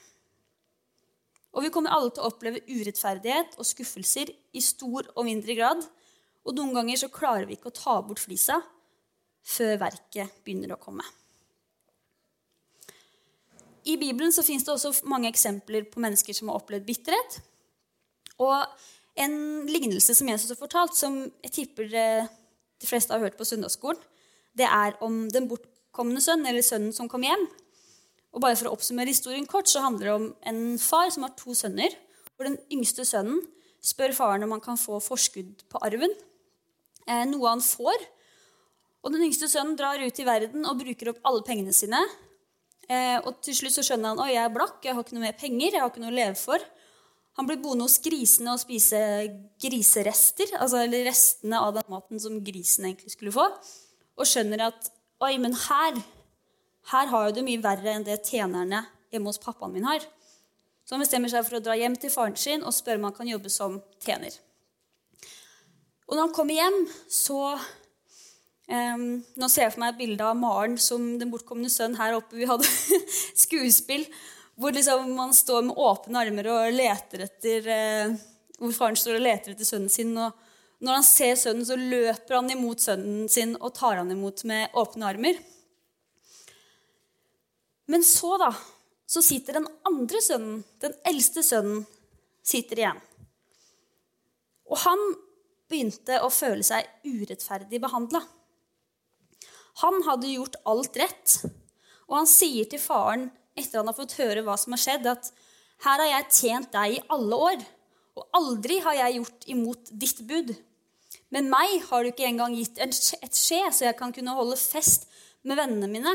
Og 1.52 1.66
vi 1.66 1.72
kommer 1.72 1.92
alle 1.92 2.12
til 2.12 2.24
å 2.24 2.30
oppleve 2.30 2.62
urettferdighet 2.68 3.58
og 3.58 3.68
skuffelser 3.68 4.30
i 4.56 4.62
stor 4.64 5.08
og 5.12 5.26
mindre 5.26 5.56
grad. 5.58 5.82
Og 6.46 6.56
noen 6.56 6.72
ganger 6.76 7.02
så 7.02 7.10
klarer 7.12 7.48
vi 7.48 7.58
ikke 7.58 7.72
å 7.72 7.76
ta 7.76 7.98
bort 8.04 8.22
flisa 8.22 8.60
før 9.42 9.76
verket 9.82 10.38
begynner 10.46 10.76
å 10.76 10.80
komme. 10.80 11.04
I 13.84 13.96
Bibelen 13.98 14.30
så 14.30 14.44
fins 14.46 14.62
det 14.64 14.70
også 14.72 15.08
mange 15.10 15.28
eksempler 15.32 15.88
på 15.90 16.00
mennesker 16.02 16.36
som 16.36 16.52
har 16.52 16.60
opplevd 16.60 16.86
bitterhet. 16.86 17.40
Og 18.38 18.54
en 19.20 19.34
lignelse 19.68 20.14
som 20.16 20.28
Jesus 20.28 20.54
har 20.54 20.60
fortalt, 20.60 20.96
som 20.96 21.18
jeg 21.44 21.52
tipper 21.52 21.92
eh, 21.92 22.30
de 22.80 22.88
fleste 22.88 23.12
har 23.12 23.22
hørt 23.22 23.36
på 23.38 23.46
søndagsskolen, 23.46 24.00
det 24.56 24.68
er 24.68 24.96
om 25.04 25.26
den 25.32 25.48
bortkomne 25.48 26.20
sønn, 26.20 26.44
eller 26.48 26.64
sønnen 26.64 26.92
som 26.96 27.08
kom 27.08 27.24
hjem. 27.24 27.46
Og 28.32 28.40
bare 28.40 28.56
For 28.56 28.68
å 28.68 28.74
oppsummere 28.76 29.12
historien 29.12 29.46
kort, 29.48 29.68
så 29.68 29.84
handler 29.84 30.08
det 30.08 30.14
om 30.16 30.26
en 30.48 30.62
far 30.80 31.10
som 31.12 31.26
har 31.26 31.34
to 31.36 31.54
sønner. 31.56 31.92
hvor 32.36 32.48
Den 32.48 32.58
yngste 32.72 33.04
sønnen 33.04 33.40
spør 33.82 34.14
faren 34.16 34.42
om 34.44 34.50
han 34.50 34.60
kan 34.60 34.76
få 34.80 35.00
forskudd 35.00 35.64
på 35.68 35.80
arven. 35.84 36.12
Eh, 37.06 37.24
noe 37.28 37.48
han 37.48 37.60
får. 37.60 38.08
Og 39.02 39.12
Den 39.12 39.24
yngste 39.26 39.48
sønnen 39.48 39.76
drar 39.76 40.00
ut 40.00 40.18
i 40.18 40.24
verden 40.24 40.64
og 40.64 40.78
bruker 40.80 41.12
opp 41.12 41.20
alle 41.24 41.42
pengene 41.42 41.72
sine. 41.72 42.00
Eh, 42.88 43.18
og 43.20 43.40
Til 43.42 43.54
slutt 43.54 43.76
så 43.76 43.84
skjønner 43.84 44.14
han 44.14 44.22
at 44.24 44.32
jeg 44.32 44.44
er 44.44 44.54
blakk, 44.54 44.80
jeg 44.84 44.94
har 44.94 45.02
ikke 45.04 45.16
noe 45.16 45.26
mer 45.26 45.38
penger. 45.38 45.72
jeg 45.72 45.80
har 45.80 45.90
ikke 45.90 46.00
noe 46.00 46.12
å 46.12 46.20
leve 46.20 46.36
for. 46.36 46.58
Han 47.38 47.48
blir 47.48 47.60
boende 47.62 47.86
hos 47.86 48.00
grisene 48.04 48.52
og 48.52 48.60
spise 48.60 48.98
griserester, 49.62 50.50
altså 50.58 50.82
eller 50.84 51.06
restene 51.08 51.60
av 51.64 51.72
den 51.78 51.86
maten 51.88 52.20
som 52.20 52.40
grisen 52.44 52.90
egentlig 52.90 53.14
skulle 53.14 53.32
få. 53.32 53.46
Og 54.20 54.28
skjønner 54.28 54.66
at 54.68 54.90
oi, 55.24 55.36
men 55.40 55.56
her, 55.56 56.00
her 56.92 57.12
har 57.14 57.28
jo 57.28 57.36
det 57.38 57.46
mye 57.46 57.62
verre 57.64 57.94
enn 57.94 58.04
det 58.04 58.20
tjenerne 58.28 58.84
hjemme 59.12 59.32
hos 59.32 59.40
pappaen 59.40 59.72
min 59.72 59.88
har. 59.88 60.04
Så 60.84 60.96
han 60.96 61.04
bestemmer 61.04 61.32
seg 61.32 61.46
for 61.46 61.56
å 61.56 61.64
dra 61.64 61.76
hjem 61.78 61.96
til 61.96 62.12
faren 62.12 62.36
sin 62.36 62.64
og 62.66 62.74
spørre 62.76 63.00
om 63.00 63.08
han 63.08 63.16
kan 63.16 63.30
jobbe 63.30 63.52
som 63.52 63.78
tjener. 64.04 64.34
Og 66.08 66.18
når 66.18 66.26
han 66.26 66.34
kommer 66.36 66.58
hjem, 66.58 66.78
så 67.08 67.38
um, 68.68 69.06
Nå 69.40 69.48
ser 69.48 69.64
jeg 69.64 69.72
for 69.72 69.80
meg 69.80 69.94
et 69.94 70.02
bilde 70.02 70.26
av 70.26 70.36
Maren 70.36 70.76
som 70.76 71.14
den 71.20 71.32
bortkomne 71.32 71.70
sønnen 71.72 71.96
her 71.96 72.18
oppe. 72.18 72.36
Vi 72.36 72.50
hadde 72.50 72.68
skuespill 73.44 74.04
hvor 74.62 74.74
liksom 74.74 75.10
man 75.16 75.34
står 75.34 75.64
med 75.66 75.78
åpne 75.78 76.22
armer 76.22 76.48
og 76.52 76.74
leter 76.76 77.26
etter 77.26 77.68
eh, 77.74 78.14
Hvor 78.62 78.74
faren 78.76 78.98
står 78.98 79.18
og 79.18 79.24
leter 79.24 79.54
etter 79.54 79.66
sønnen 79.66 79.90
sin. 79.90 80.12
og 80.14 80.36
Når 80.78 81.00
han 81.00 81.06
ser 81.06 81.34
sønnen, 81.40 81.66
så 81.66 81.74
løper 81.78 82.36
han 82.38 82.50
imot 82.54 82.84
sønnen 82.84 83.26
sin 83.32 83.56
og 83.58 83.74
tar 83.74 83.98
han 83.98 84.12
imot 84.14 84.44
med 84.46 84.76
åpne 84.78 85.08
armer. 85.08 85.40
Men 87.90 88.06
så, 88.06 88.36
da, 88.38 88.52
så 89.06 89.22
sitter 89.24 89.58
den 89.58 89.66
andre 89.88 90.22
sønnen, 90.22 90.62
den 90.80 90.94
eldste 91.10 91.42
sønnen, 91.42 91.82
sitter 92.46 92.84
igjen. 92.84 93.02
Og 94.70 94.78
han 94.84 95.02
begynte 95.68 96.22
å 96.22 96.30
føle 96.32 96.62
seg 96.64 96.86
urettferdig 97.02 97.82
behandla. 97.82 98.22
Han 99.82 100.02
hadde 100.06 100.30
gjort 100.30 100.60
alt 100.68 100.96
rett, 101.00 101.38
og 102.06 102.20
han 102.20 102.30
sier 102.30 102.68
til 102.70 102.80
faren 102.82 103.30
etter 103.58 103.80
han 103.80 103.88
har 103.90 103.96
fått 103.96 104.16
høre 104.18 104.44
hva 104.46 104.56
som 104.60 104.74
har 104.76 104.82
skjedd, 104.82 105.08
at 105.10 105.30
her 105.84 106.02
har 106.02 106.10
jeg 106.10 106.28
tjent 106.38 106.70
deg 106.74 106.96
i 106.96 107.02
alle 107.12 107.38
år, 107.48 107.64
og 108.18 108.38
aldri 108.38 108.78
har 108.84 108.98
jeg 108.98 109.18
gjort 109.18 109.48
imot 109.54 109.90
ditt 110.02 110.20
bud. 110.28 110.52
Men 111.32 111.48
meg 111.52 111.78
har 111.88 112.04
du 112.04 112.12
ikke 112.12 112.28
engang 112.28 112.54
gitt 112.58 112.78
et 112.82 112.92
skje, 113.36 113.62
så 113.72 113.88
jeg 113.88 113.96
kan 113.98 114.12
kunne 114.14 114.36
holde 114.36 114.58
fest 114.60 115.08
med 115.48 115.58
vennene 115.58 115.88
mine. 115.90 116.12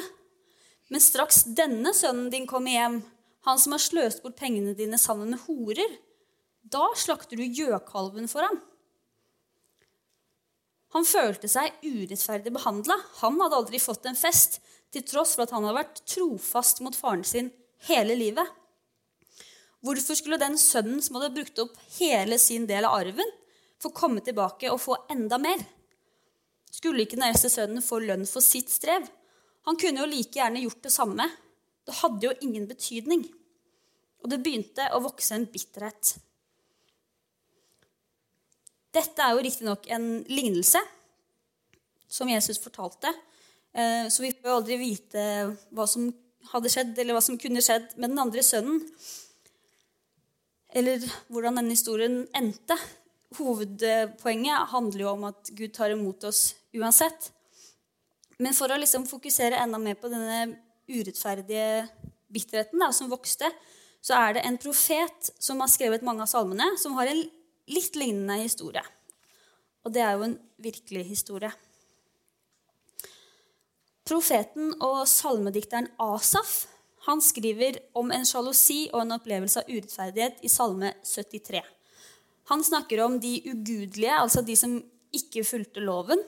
Men 0.94 1.03
straks 1.03 1.44
denne 1.58 1.94
sønnen 1.98 2.29
din 2.34 2.48
kommer 2.50 2.74
hjem, 2.74 3.00
han 3.48 3.60
som 3.62 3.74
har 3.75 3.82
sløst 3.84 4.24
bort 4.24 4.38
pengene 4.39 4.75
dine 4.77 5.00
sammen 5.00 5.32
med 5.34 5.44
horer, 5.48 5.98
da 6.67 6.89
slakter 7.00 7.39
du 7.39 7.46
gjøkalven 7.46 8.27
for 8.32 8.44
ham. 8.44 8.60
Han 10.96 11.08
følte 11.08 11.50
seg 11.51 11.75
urettferdig 11.84 12.51
behandla. 12.56 12.96
Han 13.22 13.39
hadde 13.41 13.60
aldri 13.60 13.79
fått 13.79 14.08
en 14.08 14.17
fest, 14.20 14.62
til 14.94 15.03
tross 15.08 15.36
for 15.36 15.46
at 15.46 15.53
han 15.56 15.65
hadde 15.67 15.79
vært 15.79 16.03
trofast 16.08 16.82
mot 16.86 16.96
faren 16.96 17.25
sin 17.27 17.51
hele 17.89 18.15
livet. 18.17 18.46
Hvorfor 19.86 20.17
skulle 20.17 20.39
den 20.41 20.58
sønnen 20.60 21.01
som 21.03 21.20
hadde 21.20 21.36
brukt 21.36 21.60
opp 21.62 21.75
hele 22.00 22.39
sin 22.41 22.65
del 22.70 22.88
av 22.88 22.98
arven, 22.98 23.29
få 23.77 23.91
komme 23.94 24.24
tilbake 24.25 24.72
og 24.74 24.82
få 24.82 24.98
enda 25.13 25.38
mer? 25.41 25.62
Skulle 26.74 27.06
ikke 27.06 27.17
den 27.20 27.27
eldste 27.29 27.51
sønnen 27.51 27.84
få 27.86 28.01
lønn 28.03 28.25
for 28.29 28.44
sitt 28.44 28.72
strev? 28.74 29.06
Han 29.67 29.77
kunne 29.79 30.03
jo 30.03 30.10
like 30.10 30.39
gjerne 30.39 30.63
gjort 30.63 30.84
det 30.86 30.94
samme. 30.94 31.27
Det 31.88 31.96
hadde 32.01 32.27
jo 32.27 32.36
ingen 32.44 32.67
betydning. 32.70 33.25
Og 34.24 34.32
det 34.32 34.41
begynte 34.44 34.89
å 34.96 35.01
vokse 35.03 35.36
en 35.36 35.48
bitterhet. 35.51 36.17
Dette 38.98 39.24
er 39.24 39.36
jo 39.36 39.44
riktignok 39.46 39.89
en 39.94 40.08
lignelse 40.32 40.82
som 42.10 42.29
Jesus 42.32 42.60
fortalte. 42.63 43.12
Eh, 43.77 44.07
så 44.10 44.24
vi 44.24 44.34
får 44.34 44.50
jo 44.50 44.57
aldri 44.57 44.77
vite 44.81 45.24
hva 45.75 45.86
som 45.89 46.10
hadde 46.51 46.72
skjedd, 46.72 46.96
eller 46.98 47.17
hva 47.17 47.24
som 47.24 47.38
kunne 47.39 47.62
skjedd 47.62 47.93
med 47.98 48.10
den 48.10 48.22
andre 48.22 48.43
sønnen. 48.46 48.81
Eller 50.74 51.03
hvordan 51.31 51.60
denne 51.62 51.75
historien 51.75 52.24
endte. 52.36 52.77
Hovedpoenget 53.38 54.72
handler 54.72 55.03
jo 55.03 55.12
om 55.12 55.27
at 55.29 55.51
Gud 55.53 55.75
tar 55.75 55.93
imot 55.93 56.25
oss 56.27 56.55
uansett. 56.75 57.31
Men 58.41 58.55
for 58.57 58.72
å 58.72 58.79
liksom 58.79 59.07
fokusere 59.10 59.60
enda 59.62 59.79
mer 59.81 59.98
på 60.00 60.10
denne 60.12 60.57
urettferdige 60.88 61.88
bitterheten 62.31 62.81
da, 62.81 62.91
som 62.96 63.12
vokste, 63.12 63.50
så 64.03 64.15
er 64.17 64.38
det 64.38 64.46
en 64.48 64.60
profet 64.62 65.31
som 65.41 65.60
har 65.62 65.72
skrevet 65.72 66.05
mange 66.05 66.24
av 66.24 66.31
salmene, 66.31 66.69
som 66.79 66.96
har 66.98 67.10
en 67.12 67.24
litt 67.67 67.98
lignende 68.00 68.39
historie. 68.43 68.84
Og 69.84 69.93
det 69.96 70.03
er 70.03 70.15
jo 70.15 70.27
en 70.27 70.38
virkelig 70.62 71.03
historie. 71.10 71.51
Profeten 74.08 74.72
og 74.80 75.02
salmedikteren 75.10 75.90
Asaf 76.00 76.62
han 77.08 77.20
skriver 77.24 77.80
om 77.96 78.12
en 78.16 78.24
sjalusi 78.28 78.86
og 78.94 79.02
en 79.02 79.16
opplevelse 79.18 79.62
av 79.62 79.72
urettferdighet 79.72 80.40
i 80.48 80.52
Salme 80.52 80.94
73. 81.08 81.62
Han 82.52 82.64
snakker 82.64 83.02
om 83.04 83.18
de 83.20 83.34
ugudelige, 83.50 84.16
altså 84.16 84.44
de 84.48 84.56
som 84.60 84.78
ikke 85.16 85.44
fulgte 85.48 85.84
loven. 85.84 86.22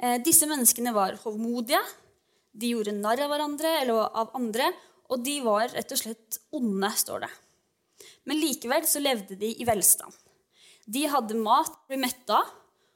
Eh, 0.00 0.18
disse 0.24 0.48
menneskene 0.48 0.94
var 0.96 1.18
hovmodige, 1.24 1.80
de 2.52 2.72
gjorde 2.72 2.96
narr 2.96 3.24
av 3.24 3.32
hverandre 3.32 3.76
eller 3.82 4.08
av 4.08 4.32
andre, 4.36 4.70
og 5.12 5.24
de 5.24 5.38
var 5.44 5.72
rett 5.72 5.92
og 5.92 6.00
slett 6.00 6.40
onde, 6.56 6.92
står 6.96 7.26
det. 7.26 7.32
Men 8.28 8.40
likevel 8.40 8.88
så 8.88 9.00
levde 9.00 9.36
de 9.40 9.52
i 9.60 9.68
velstand. 9.68 10.12
De 10.84 11.04
hadde 11.08 11.36
mat, 11.38 11.74
ble 11.88 12.00
metta, 12.00 12.40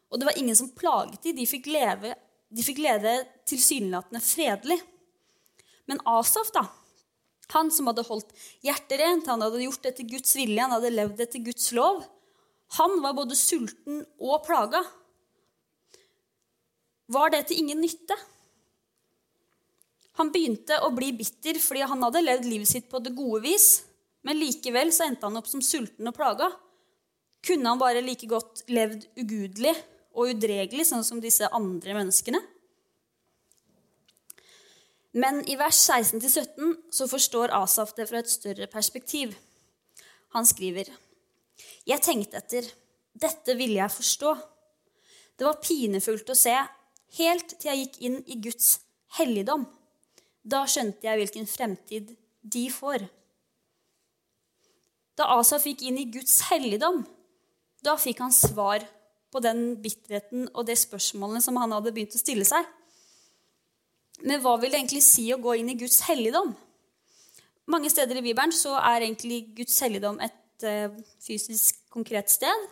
og 0.09 0.21
det 0.21 0.29
var 0.29 0.38
ingen 0.41 0.57
som 0.57 0.73
plaget 0.76 1.23
dem. 1.25 1.37
De 1.37 1.49
fikk 1.49 1.69
leve, 1.73 2.15
de 2.53 2.65
fikk 2.65 2.81
leve 2.85 3.19
tilsynelatende 3.49 4.23
fredelig. 4.23 4.79
Men 5.87 6.03
Asaf, 6.09 6.50
da, 6.55 6.67
han 7.55 7.71
som 7.71 7.91
hadde 7.91 8.07
holdt 8.07 8.33
hjertet 8.67 9.00
rent, 9.00 9.29
han 9.31 9.43
hadde 9.45 9.65
gjort 9.65 9.85
det 9.87 9.97
til 9.99 10.11
Guds 10.17 10.35
vilje, 10.38 10.62
han 10.62 10.75
hadde 10.75 10.95
levd 10.95 11.23
etter 11.23 11.43
Guds 11.47 11.71
lov, 11.76 12.03
han 12.79 12.97
var 13.03 13.15
både 13.15 13.37
sulten 13.38 14.00
og 14.19 14.41
plaga. 14.47 14.83
Var 17.07 17.31
det 17.31 17.45
til 17.47 17.62
ingen 17.62 17.79
nytte? 17.79 18.17
Han 20.19 20.33
begynte 20.35 20.81
å 20.83 20.91
bli 20.97 21.12
bitter 21.15 21.61
fordi 21.62 21.85
han 21.87 22.03
hadde 22.03 22.25
levd 22.25 22.49
livet 22.49 22.71
sitt 22.71 22.88
på 22.91 22.99
det 23.05 23.15
gode 23.15 23.45
vis. 23.45 23.85
Men 24.26 24.41
likevel 24.41 24.91
så 24.95 25.07
endte 25.07 25.29
han 25.29 25.38
opp 25.38 25.47
som 25.47 25.62
sulten 25.62 26.09
og 26.11 26.17
plaga. 26.17 26.49
Kunne 27.47 27.71
han 27.71 27.79
bare 27.79 28.03
like 28.03 28.26
godt 28.26 28.65
levd 28.73 29.07
ugudelig 29.21 29.76
og 30.16 30.32
udregelig, 30.32 30.88
sånn 30.88 31.04
som 31.04 31.20
disse 31.20 31.49
andre 31.54 31.94
menneskene? 31.99 32.40
Men 35.16 35.40
i 35.49 35.56
vers 35.56 35.78
16-17 35.88 36.75
så 36.92 37.06
forstår 37.08 37.54
Asaf 37.56 37.94
det 37.96 38.08
fra 38.11 38.20
et 38.20 38.32
større 38.32 38.66
perspektiv. 38.68 39.32
Han 40.37 40.44
skriver.: 40.44 40.90
Jeg 41.88 42.02
tenkte 42.04 42.37
etter. 42.42 42.68
Dette 43.16 43.56
ville 43.56 43.78
jeg 43.80 43.96
forstå. 43.96 44.35
Det 45.37 45.46
var 45.46 45.61
pinefullt 45.64 46.28
å 46.32 46.37
se, 46.37 46.52
helt 47.16 47.54
til 47.56 47.70
jeg 47.70 47.80
gikk 47.80 47.96
inn 48.08 48.18
i 48.26 48.37
Guds 48.44 48.80
helligdom. 49.16 49.64
Da 50.44 50.64
skjønte 50.68 51.08
jeg 51.08 51.20
hvilken 51.20 51.49
fremtid 51.49 52.12
de 52.42 52.66
får. 52.73 53.06
Da 55.16 55.30
Asaf 55.38 55.64
gikk 55.64 55.87
inn 55.88 55.96
i 56.00 56.11
Guds 56.12 56.42
helligdom, 56.50 57.06
da 57.80 57.96
fikk 58.00 58.20
han 58.20 58.35
svar 58.35 58.85
på 59.33 59.42
den 59.42 59.75
bitterheten 59.83 60.47
og 60.54 60.66
det 60.68 60.78
spørsmålene 60.80 61.42
som 61.45 61.59
han 61.61 61.75
hadde 61.75 61.92
begynt 61.95 62.14
å 62.16 62.21
stille 62.21 62.47
seg. 62.47 62.66
Men 64.25 64.40
hva 64.40 64.54
vil 64.61 64.73
det 64.73 64.80
egentlig 64.80 65.04
si 65.04 65.26
å 65.35 65.40
gå 65.42 65.59
inn 65.61 65.68
i 65.73 65.76
Guds 65.78 66.00
helligdom? 66.06 66.54
Mange 67.68 67.90
steder 67.90 68.21
i 68.21 68.25
Bibelen 68.25 68.54
så 68.54 68.76
er 68.78 69.04
egentlig 69.04 69.42
Guds 69.56 69.76
helligdom 69.83 70.21
et 70.25 70.64
uh, 70.64 70.95
fysisk, 71.23 71.80
konkret 71.92 72.30
sted. 72.33 72.66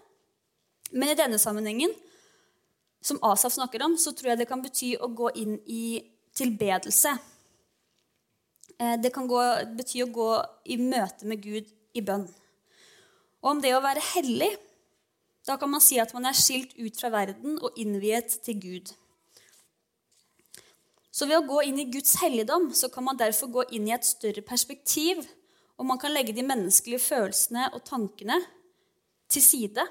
Men 0.94 1.10
i 1.10 1.18
denne 1.18 1.40
sammenhengen, 1.42 1.92
som 3.04 3.20
Asaf 3.26 3.56
snakker 3.56 3.82
om, 3.84 3.98
så 4.00 4.14
tror 4.14 4.32
jeg 4.32 4.40
det 4.40 4.48
kan 4.48 4.62
bety 4.64 4.94
å 4.96 5.10
gå 5.10 5.32
inn 5.42 5.58
i 5.66 5.98
tilbedelse. 6.38 7.16
Uh, 8.78 8.94
det 9.02 9.12
kan 9.12 9.28
gå, 9.28 9.42
bety 9.76 10.04
å 10.06 10.12
gå 10.14 10.30
i 10.70 10.78
møte 10.80 11.28
med 11.28 11.42
Gud 11.42 11.68
i 11.94 12.04
bønn. 12.04 12.28
Og 13.42 13.50
om 13.52 13.60
det 13.60 13.74
å 13.76 13.82
være 13.84 14.02
hellig, 14.14 14.54
da 15.44 15.56
kan 15.60 15.70
man 15.70 15.82
si 15.84 15.98
at 16.00 16.14
man 16.16 16.26
er 16.28 16.36
skilt 16.36 16.72
ut 16.80 17.00
fra 17.00 17.10
verden 17.12 17.58
og 17.60 17.76
innviet 17.80 18.38
til 18.44 18.60
Gud. 18.60 18.92
Så 21.14 21.28
ved 21.30 21.38
å 21.38 21.46
gå 21.46 21.60
inn 21.68 21.78
i 21.78 21.90
Guds 21.92 22.16
helligdom 22.22 22.70
så 22.74 22.88
kan 22.90 23.04
man 23.06 23.18
derfor 23.20 23.52
gå 23.52 23.66
inn 23.76 23.86
i 23.86 23.94
et 23.94 24.06
større 24.08 24.42
perspektiv, 24.42 25.20
og 25.78 25.86
man 25.86 25.98
kan 26.00 26.14
legge 26.14 26.34
de 26.34 26.42
menneskelige 26.46 27.02
følelsene 27.02 27.68
og 27.74 27.84
tankene 27.86 28.40
til 29.30 29.44
side, 29.44 29.84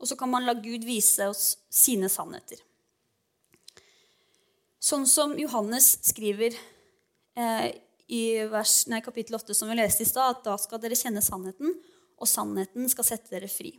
og 0.00 0.08
så 0.08 0.16
kan 0.20 0.30
man 0.32 0.46
la 0.46 0.54
Gud 0.56 0.86
vise 0.86 1.26
oss 1.28 1.54
sine 1.72 2.08
sannheter. 2.12 2.60
Sånn 4.84 5.06
som 5.08 5.32
Johannes 5.40 5.94
skriver 6.04 6.52
eh, 6.52 7.68
i 8.12 8.24
vers, 8.52 8.82
nei, 8.92 9.00
kapittel 9.04 9.38
8, 9.38 9.56
som 9.56 9.70
vi 9.70 9.78
leste 9.78 10.04
i 10.04 10.08
stad, 10.08 10.36
at 10.38 10.44
da 10.44 10.58
skal 10.60 10.80
dere 10.82 10.98
kjenne 10.98 11.24
sannheten, 11.24 11.72
og 12.20 12.28
sannheten 12.28 12.88
skal 12.92 13.08
sette 13.08 13.32
dere 13.32 13.48
fri. 13.48 13.72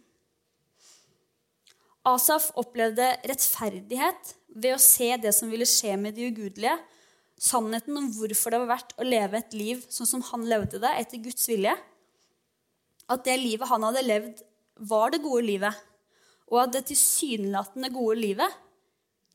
Asaf 2.06 2.52
opplevde 2.60 3.08
rettferdighet 3.26 4.36
ved 4.54 4.76
å 4.76 4.82
se 4.82 5.08
det 5.18 5.32
som 5.34 5.50
ville 5.50 5.66
skje 5.70 5.96
med 5.98 6.18
de 6.18 6.30
ugudelige. 6.30 6.76
Sannheten 7.42 7.98
om 7.98 8.12
hvorfor 8.14 8.54
det 8.54 8.60
var 8.62 8.72
verdt 8.76 8.94
å 9.02 9.08
leve 9.08 9.40
et 9.42 9.56
liv 9.58 9.82
sånn 9.92 10.08
som 10.08 10.24
han 10.30 10.46
levde 10.48 10.80
det, 10.84 10.92
etter 11.02 11.24
Guds 11.24 11.50
vilje. 11.50 11.74
At 13.12 13.26
det 13.26 13.40
livet 13.42 13.70
han 13.70 13.84
hadde 13.88 14.06
levd, 14.06 14.44
var 14.86 15.12
det 15.12 15.24
gode 15.24 15.48
livet. 15.48 15.82
Og 16.52 16.62
at 16.62 16.76
det 16.76 16.86
tilsynelatende 16.92 17.90
gode 17.94 18.20
livet 18.22 18.62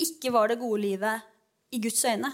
ikke 0.01 0.33
var 0.33 0.49
det 0.49 0.61
gode 0.61 0.81
livet 0.85 1.27
i 1.75 1.81
Guds 1.83 2.05
øyne. 2.07 2.31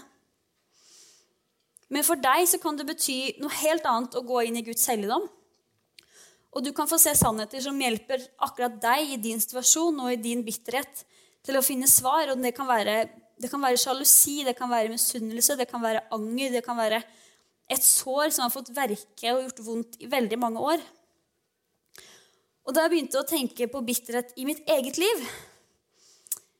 Men 1.89 2.05
for 2.05 2.19
deg 2.19 2.45
så 2.49 2.59
kan 2.61 2.77
det 2.77 2.87
bety 2.87 3.17
noe 3.41 3.53
helt 3.63 3.85
annet 3.89 4.15
å 4.19 4.25
gå 4.27 4.43
inn 4.45 4.59
i 4.59 4.65
Guds 4.67 4.85
helligdom. 4.91 5.25
Og 6.57 6.63
du 6.65 6.71
kan 6.73 6.89
få 6.89 6.97
se 6.97 7.13
sannheter 7.13 7.61
som 7.61 7.77
hjelper 7.77 8.23
akkurat 8.41 8.79
deg 8.81 9.13
i 9.13 9.21
din 9.21 9.37
situasjon 9.37 9.99
og 10.01 10.09
i 10.09 10.17
din 10.17 10.41
bitterhet 10.45 11.03
til 11.45 11.59
å 11.59 11.61
finne 11.61 11.85
svar. 11.85 12.31
Og 12.33 12.41
det 12.41 12.55
kan 12.57 12.65
være, 12.65 13.77
sjalusi, 13.77 14.39
det 14.47 14.55
kan 14.57 14.71
være 14.71 14.89
misunnelse, 14.89 15.53
det 15.59 15.69
kan 15.69 15.83
være 15.85 16.07
anger, 16.17 16.55
det 16.57 16.63
kan 16.65 16.79
være 16.79 17.03
et 17.69 17.83
sår 17.83 18.31
som 18.33 18.47
har 18.47 18.55
fått 18.55 18.73
verke 18.73 19.35
og 19.35 19.43
gjort 19.43 19.61
vondt 19.67 19.99
i 20.01 20.09
veldig 20.09 20.39
mange 20.41 20.63
år. 20.73 20.81
Og 22.65 22.73
da 22.73 22.87
jeg 22.87 22.95
begynte 22.95 23.21
å 23.21 23.27
tenke 23.27 23.69
på 23.69 23.83
bitterhet 23.85 24.33
i 24.41 24.47
mitt 24.49 24.65
eget 24.65 24.97
liv, 24.97 25.23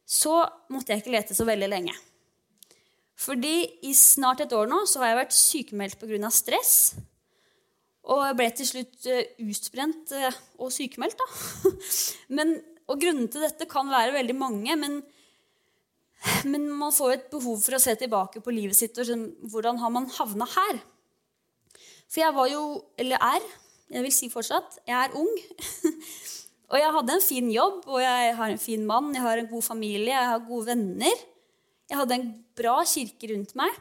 så 0.06 0.44
måtte 0.72 0.94
jeg 0.94 1.01
ikke 1.01 1.18
lete 1.18 1.36
så 1.36 1.48
veldig 1.48 1.74
lenge. 1.74 1.98
Fordi 3.18 3.56
i 3.89 3.98
snart 3.98 4.46
et 4.46 4.54
år 4.54 4.70
nå 4.70 4.86
så 4.86 5.01
har 5.01 5.16
jeg 5.16 5.24
vært 5.24 5.36
sykemeldt 5.36 5.98
pga. 6.00 6.30
stress. 6.32 6.75
Og 8.08 8.24
jeg 8.24 8.38
ble 8.40 8.48
til 8.56 8.68
slutt 8.70 9.08
eh, 9.12 9.36
utbrent 9.44 10.14
eh, 10.16 10.40
og 10.64 10.72
sykemeldt. 10.72 11.20
da. 11.20 11.72
Men, 12.38 12.56
og 12.88 13.02
grunnene 13.02 13.28
til 13.32 13.44
dette 13.44 13.68
kan 13.70 13.90
være 13.92 14.16
veldig 14.16 14.36
mange, 14.40 14.76
men, 14.80 15.02
men 16.48 16.70
man 16.72 16.94
får 16.96 17.18
et 17.18 17.26
behov 17.34 17.60
for 17.60 17.76
å 17.76 17.82
se 17.84 17.98
tilbake 18.00 18.40
på 18.40 18.54
livet 18.56 18.80
sitt 18.80 18.96
og 19.04 19.12
hvordan 19.52 19.82
har 19.82 19.92
man 19.92 20.08
havna 20.16 20.48
her. 20.54 20.80
For 22.08 22.24
jeg 22.24 22.36
var 22.38 22.48
jo, 22.48 22.62
eller 22.96 23.20
er, 23.20 23.50
jeg 23.92 24.06
vil 24.06 24.16
si 24.16 24.30
fortsatt, 24.32 24.80
jeg 24.88 24.96
er 24.96 25.18
ung. 25.20 25.34
og 26.72 26.80
jeg 26.80 26.94
hadde 26.96 27.18
en 27.18 27.26
fin 27.26 27.52
jobb, 27.52 27.84
og 27.92 28.00
jeg 28.06 28.32
har 28.40 28.56
en 28.56 28.64
fin 28.70 28.88
mann, 28.88 29.12
jeg 29.16 29.26
har 29.28 29.44
en 29.44 29.52
god 29.52 29.68
familie, 29.68 30.16
jeg 30.16 30.32
har 30.32 30.48
gode 30.48 30.72
venner. 30.72 31.28
Jeg 31.92 32.00
hadde 32.00 32.22
en 32.22 32.32
bra 32.56 32.78
kirke 32.88 33.34
rundt 33.34 33.52
meg. 33.60 33.76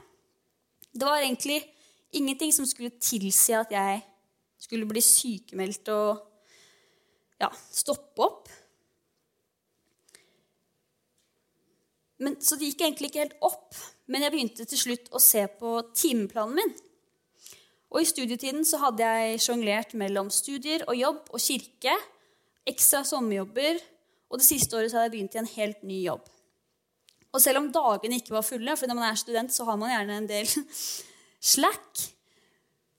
Det 0.90 1.06
var 1.06 1.22
egentlig 1.22 1.62
ingenting 2.10 2.50
som 2.54 2.66
skulle 2.66 2.98
tilsi 2.98 3.54
at 3.54 3.70
jeg 3.70 4.02
skulle 4.60 4.88
bli 4.88 5.02
sykemeldt 5.04 5.90
og 5.94 6.22
ja, 7.40 7.50
stoppe 7.70 8.24
opp. 8.24 8.48
Men, 12.22 12.38
så 12.40 12.56
det 12.56 12.70
gikk 12.70 12.86
egentlig 12.86 13.10
ikke 13.10 13.24
helt 13.26 13.40
opp. 13.44 13.76
Men 14.08 14.24
jeg 14.24 14.32
begynte 14.32 14.66
til 14.68 14.80
slutt 14.80 15.10
å 15.12 15.20
se 15.20 15.42
på 15.60 15.78
timeplanen 15.96 16.60
min. 16.60 16.76
Og 17.92 18.00
I 18.02 18.08
studietiden 18.08 18.64
så 18.66 18.80
hadde 18.82 19.04
jeg 19.04 19.42
sjonglert 19.44 19.92
mellom 19.98 20.30
studier 20.32 20.84
og 20.88 20.96
jobb 20.98 21.28
og 21.30 21.42
kirke. 21.42 21.92
Ekstra 22.66 23.04
sommerjobber. 23.06 23.78
Og 24.32 24.40
det 24.40 24.48
siste 24.48 24.78
året 24.78 24.90
så 24.90 24.98
hadde 24.98 25.10
jeg 25.10 25.16
begynt 25.18 25.36
i 25.36 25.42
en 25.42 25.52
helt 25.52 25.84
ny 25.86 26.00
jobb. 26.06 26.24
Og 27.36 27.42
selv 27.42 27.60
om 27.60 27.68
dagene 27.72 28.16
ikke 28.18 28.34
var 28.34 28.46
fulle, 28.46 28.74
for 28.78 28.88
når 28.88 28.98
man 28.98 29.10
er 29.10 29.18
student, 29.20 29.52
så 29.52 29.66
har 29.68 29.76
man 29.78 29.92
gjerne 29.92 30.20
en 30.22 30.28
del 30.30 30.48
slack, 31.52 32.06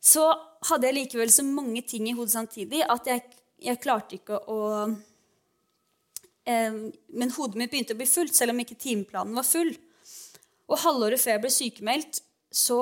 så 0.04 0.28
hadde 0.70 0.90
jeg 0.90 0.98
likevel 1.02 1.32
så 1.34 1.46
mange 1.46 1.82
ting 1.88 2.08
i 2.10 2.16
hodet 2.18 2.36
samtidig 2.36 2.84
at 2.86 3.10
jeg, 3.10 3.24
jeg 3.64 3.82
klarte 3.84 4.18
ikke 4.20 4.40
å 4.50 4.60
eh, 6.46 6.80
Men 7.12 7.34
hodet 7.36 7.60
mitt 7.60 7.74
begynte 7.74 7.96
å 7.98 8.00
bli 8.00 8.08
fullt, 8.10 8.36
selv 8.38 8.54
om 8.54 8.64
ikke 8.64 8.80
timeplanen 8.80 9.36
var 9.38 9.48
full. 9.48 9.74
Og 10.68 10.82
halvåret 10.84 11.22
før 11.22 11.36
jeg 11.36 11.44
ble 11.44 11.54
sykemeldt, 11.54 12.22
så 12.52 12.80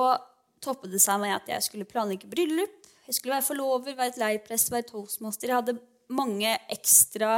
toppet 0.63 0.93
det 0.93 1.01
seg 1.03 1.19
med 1.21 1.35
at 1.35 1.49
jeg 1.49 1.65
skulle 1.67 1.89
planlegge 1.89 2.29
bryllup. 2.29 2.73
Jeg 3.05 3.17
skulle 3.17 3.35
være 3.35 3.45
forlover, 3.45 3.97
være 3.97 4.13
et 4.15 4.21
leirprest, 4.21 4.71
være 4.73 4.87
toastmaster. 4.89 5.51
Jeg 5.51 5.59
hadde 5.59 5.77
mange 6.15 6.49
ekstra 6.73 7.35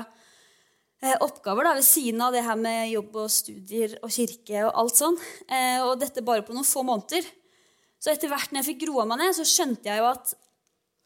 eh, 1.02 1.16
oppgaver 1.24 1.68
da, 1.68 1.74
ved 1.78 1.88
siden 1.88 2.24
av 2.24 2.36
det 2.36 2.46
her 2.48 2.60
med 2.60 2.92
jobb 2.94 3.20
og 3.24 3.34
studier 3.34 3.98
og 4.02 4.13
kirke 4.13 4.63
og 4.68 4.72
alt 4.84 5.00
sånn. 5.00 5.20
Eh, 5.48 5.84
og 5.84 5.98
dette 6.02 6.24
bare 6.26 6.46
på 6.48 6.56
noen 6.56 6.68
få 6.68 6.86
måneder. 6.88 7.28
Så 7.98 8.12
etter 8.14 8.30
hvert 8.32 8.52
når 8.52 8.62
jeg 8.62 8.70
fikk 8.72 8.88
roa 8.92 9.08
meg 9.10 9.22
ned, 9.22 9.36
så 9.38 9.46
skjønte 9.48 9.90
jeg 9.90 10.02
jo 10.02 10.10
at 10.10 10.34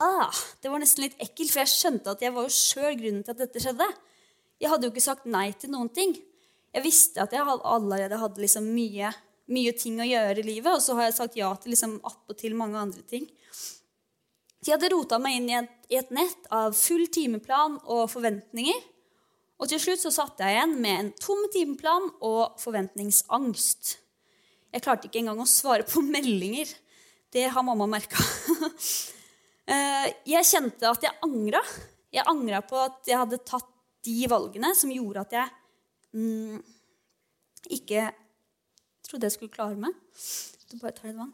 ah, 0.01 0.41
det 0.61 0.71
var 0.71 0.81
nesten 0.81 1.05
litt 1.05 1.19
ekkelt, 1.21 1.51
for 1.53 1.63
jeg 1.63 1.71
skjønte 1.71 2.15
at 2.15 2.23
jeg 2.25 2.33
var 2.35 2.47
jo 2.47 2.55
sjøl 2.55 2.97
grunnen 2.99 3.23
til 3.25 3.35
at 3.35 3.43
dette 3.43 3.63
skjedde. 3.63 3.87
Jeg 4.61 4.71
hadde 4.71 4.87
jo 4.87 4.93
ikke 4.93 5.03
sagt 5.03 5.27
nei 5.29 5.47
til 5.57 5.73
noen 5.73 5.89
ting. 5.93 6.15
Jeg 6.71 6.85
visste 6.85 7.23
at 7.23 7.33
jeg 7.35 7.43
allerede 7.43 8.19
hadde 8.21 8.43
liksom 8.43 8.67
mye, 8.71 9.11
mye, 9.51 9.73
ting 9.77 9.99
å 9.99 10.07
gjøre 10.07 10.39
i 10.39 10.47
livet, 10.47 10.71
og 10.71 10.83
så 10.83 10.95
har 10.97 11.09
jeg 11.09 11.17
sagt 11.17 11.37
ja 11.39 11.49
til 11.59 11.73
liksom 11.73 11.97
attpåtil 12.07 12.55
mange 12.59 12.79
andre 12.79 13.03
ting. 13.07 13.27
Så 14.61 14.69
jeg 14.69 14.77
hadde 14.77 14.91
rota 14.93 15.17
meg 15.19 15.39
inn 15.39 15.49
i 15.49 15.57
et, 15.57 15.71
i 15.89 15.97
et 15.97 16.11
nett 16.13 16.49
av 16.53 16.75
full 16.77 17.07
timeplan 17.11 17.79
og 17.81 18.05
forventninger. 18.13 18.87
Og 19.61 19.69
til 19.69 19.81
slutt 19.81 20.03
så 20.03 20.11
satt 20.13 20.41
jeg 20.41 20.55
igjen 20.55 20.77
med 20.81 20.99
en 20.99 21.11
tom 21.21 21.41
timeplan 21.53 22.07
og 22.25 22.61
forventningsangst. 22.61 23.95
Jeg 24.71 24.83
klarte 24.85 25.09
ikke 25.09 25.19
engang 25.21 25.41
å 25.43 25.49
svare 25.49 25.85
på 25.87 26.03
meldinger. 26.15 26.69
Det 27.31 27.47
har 27.51 27.67
mamma 27.67 27.89
merka. 27.89 28.21
Eh, 29.71 30.07
jeg 30.27 30.43
kjente 30.49 30.89
at 30.89 31.03
jeg 31.05 31.15
angra. 31.23 31.59
Jeg 32.11 32.25
angra 32.27 32.59
på 32.65 32.75
at 32.81 33.07
jeg 33.07 33.15
hadde 33.15 33.37
tatt 33.45 33.69
de 34.03 34.25
valgene 34.27 34.73
som 34.75 34.91
gjorde 34.91 35.21
at 35.21 35.35
jeg 35.37 36.17
mm, 36.17 36.57
ikke 37.77 38.07
trodde 39.07 39.29
jeg 39.29 39.35
skulle 39.37 39.53
klare 39.53 39.77
meg. 39.79 39.95
Du 40.67 40.75
bare 40.81 40.91
tar 40.97 41.07
litt 41.07 41.21
vann. 41.21 41.31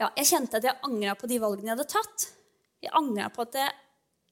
Ja, 0.00 0.08
jeg 0.16 0.30
kjente 0.32 0.56
at 0.56 0.64
jeg 0.64 0.80
angra 0.88 1.14
på 1.20 1.28
de 1.28 1.36
valgene 1.42 1.68
jeg 1.68 1.76
hadde 1.76 1.90
tatt. 1.92 2.28
Jeg 2.80 2.96
angra 2.96 3.28
på 3.34 3.44
at 3.44 3.58
jeg 3.60 3.74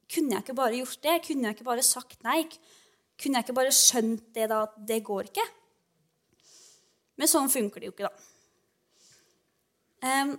kunne 0.09 0.35
jeg 0.35 0.45
ikke 0.45 0.57
bare 0.57 0.77
gjort 0.79 1.03
det? 1.05 1.17
Kunne 1.27 1.49
jeg 1.49 1.57
ikke 1.57 1.69
bare 1.69 1.85
sagt 1.85 2.23
nei? 2.25 2.43
Kunne 3.21 3.39
jeg 3.39 3.47
ikke 3.47 3.59
bare 3.59 3.75
skjønt 3.75 4.29
det 4.35 4.49
da, 4.51 4.63
at 4.65 4.77
det 4.89 5.03
går 5.05 5.29
ikke? 5.29 5.45
Men 7.19 7.31
sånn 7.31 7.51
funker 7.53 7.83
det 7.83 7.91
jo 7.91 7.95
ikke, 7.97 8.09
da. 8.09 8.35
Um, 9.99 10.37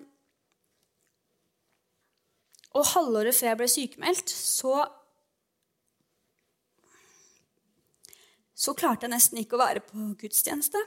og 2.80 2.88
halvåret 2.94 3.36
før 3.36 3.52
jeg 3.52 3.60
ble 3.60 3.68
sykemeldt, 3.74 4.32
så 4.32 4.88
Så 8.60 8.74
klarte 8.76 9.06
jeg 9.08 9.14
nesten 9.14 9.38
ikke 9.40 9.56
å 9.56 9.62
være 9.62 9.80
på 9.80 10.10
gudstjeneste. 10.20 10.82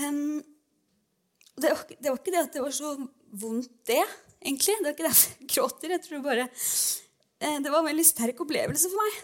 Um, 0.00 0.38
det, 1.60 1.68
var, 1.68 1.82
det 1.84 2.08
var 2.08 2.16
ikke 2.16 2.32
det 2.32 2.40
at 2.40 2.54
det 2.54 2.62
var 2.64 2.72
så 2.72 2.94
vondt, 3.42 3.74
det 3.84 4.00
egentlig. 4.44 4.76
Det 4.80 4.90
er 4.90 4.96
ikke 4.96 5.08
derfor 5.08 5.32
jeg 5.32 5.50
gråter. 5.54 5.94
Jeg 5.94 6.04
tror 6.04 6.24
bare 6.24 6.44
eh, 6.48 7.58
Det 7.64 7.72
var 7.72 7.80
en 7.80 7.90
veldig 7.90 8.06
sterk 8.06 8.44
opplevelse 8.44 8.92
for 8.92 9.02
meg. 9.02 9.22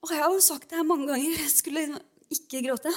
Og 0.00 0.14
jeg 0.14 0.22
har 0.22 0.32
jo 0.32 0.44
sagt 0.44 0.70
det 0.70 0.78
her 0.80 0.86
mange 0.86 1.08
ganger. 1.10 1.40
Jeg 1.42 1.52
skulle 1.52 1.86
ikke 2.32 2.62
gråte. 2.68 2.92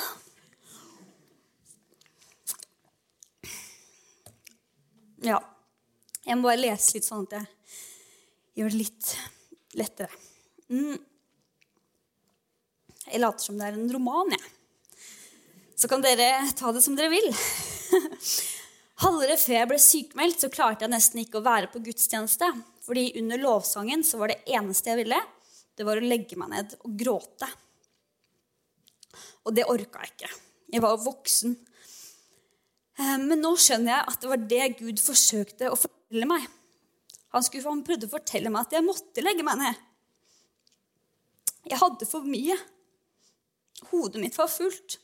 Ja. 5.23 5.39
Jeg 6.23 6.39
må 6.39 6.47
bare 6.47 6.61
lese 6.61 6.95
litt 6.95 7.07
sånn 7.07 7.25
at 7.27 7.35
jeg 7.39 8.61
gjør 8.61 8.71
det 8.71 8.79
litt 8.79 9.13
lettere. 9.79 10.21
Mm. 10.71 10.95
Jeg 13.09 13.19
later 13.19 13.43
som 13.43 13.59
det 13.59 13.67
er 13.67 13.77
en 13.77 13.91
roman, 13.91 14.31
jeg. 14.31 14.43
Så 15.75 15.89
kan 15.91 16.03
dere 16.03 16.29
ta 16.55 16.71
det 16.71 16.83
som 16.85 16.95
dere 16.95 17.11
vil. 17.11 17.27
Halvåret 19.01 19.41
før 19.41 19.55
jeg 19.57 19.69
ble 19.71 19.79
sykemeldt, 19.81 20.43
så 20.43 20.51
klarte 20.53 20.85
jeg 20.85 20.93
nesten 20.93 21.23
ikke 21.23 21.39
å 21.39 21.45
være 21.45 21.71
på 21.73 21.81
gudstjeneste. 21.83 22.49
Fordi 22.85 23.07
under 23.19 23.41
lovsangen 23.41 24.03
så 24.05 24.19
var 24.21 24.33
det 24.33 24.43
eneste 24.53 24.91
jeg 24.91 25.01
ville, 25.01 25.19
det 25.73 25.85
var 25.87 25.97
å 25.97 26.05
legge 26.05 26.37
meg 26.37 26.51
ned 26.51 26.75
og 26.83 26.97
gråte. 26.99 27.47
Og 29.43 29.55
det 29.55 29.65
orka 29.69 30.03
jeg 30.03 30.13
ikke. 30.13 30.33
Jeg 30.73 30.83
var 30.83 30.99
voksen. 31.01 31.55
Eh, 32.99 33.17
men 33.23 33.41
nå 33.41 33.55
skjønner 33.57 33.95
jeg 33.95 34.11
at 34.11 34.21
det 34.21 34.29
var 34.29 34.43
det 34.53 34.67
Gud 34.77 35.01
forsøkte 35.01 35.71
å 35.71 35.79
fortelle 35.79 36.29
meg. 36.29 36.45
Han, 37.33 37.45
skulle, 37.45 37.65
han 37.65 37.81
prøvde 37.85 38.05
å 38.09 38.13
fortelle 38.13 38.51
meg 38.53 38.67
at 38.67 38.77
jeg 38.77 38.85
måtte 38.85 39.25
legge 39.25 39.45
meg 39.45 39.57
ned. 39.61 39.81
Jeg 41.65 41.79
hadde 41.81 42.05
for 42.05 42.27
mye. 42.27 42.57
Hodet 43.89 44.21
mitt 44.21 44.37
var 44.37 44.51
fullt. 44.51 44.99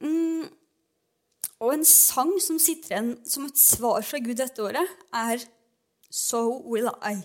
Mm. 0.00 0.46
Og 1.58 1.74
en 1.74 1.84
sang 1.86 2.30
som 2.42 2.58
sitter 2.62 2.94
igjen 2.94 3.12
som 3.26 3.46
et 3.48 3.58
svar 3.58 4.04
fra 4.06 4.20
Gud 4.22 4.38
dette 4.38 4.62
året, 4.62 4.98
er 5.10 5.42
So 6.08 6.62
Will 6.70 6.90
I. 7.02 7.16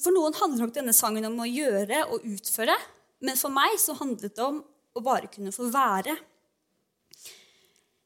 For 0.00 0.10
noen 0.14 0.34
handler 0.38 0.64
nok 0.64 0.74
denne 0.74 0.94
sangen 0.96 1.28
om 1.28 1.36
å 1.42 1.48
gjøre 1.48 2.06
og 2.10 2.24
utføre, 2.26 2.74
men 3.24 3.38
for 3.38 3.52
meg 3.54 3.76
så 3.80 3.94
handlet 3.98 4.34
det 4.34 4.44
om 4.44 4.62
å 4.94 5.02
bare 5.04 5.30
kunne 5.30 5.52
få 5.54 5.68
være. 5.74 6.16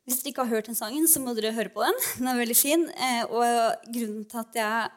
Hvis 0.09 0.23
dere 0.23 0.33
ikke 0.33 0.45
har 0.47 0.57
hørt 0.57 0.69
den 0.71 0.79
sangen, 0.79 1.07
så 1.09 1.21
må 1.21 1.35
dere 1.37 1.55
høre 1.57 1.73
på 1.73 1.85
den. 1.85 1.97
Den 2.17 2.31
er 2.31 2.39
veldig 2.41 2.57
fin. 2.57 2.87
Eh, 2.89 3.25
og 3.29 3.89
grunnen 3.93 4.23
til 4.29 4.41
at 4.41 4.55
jeg, 4.57 4.93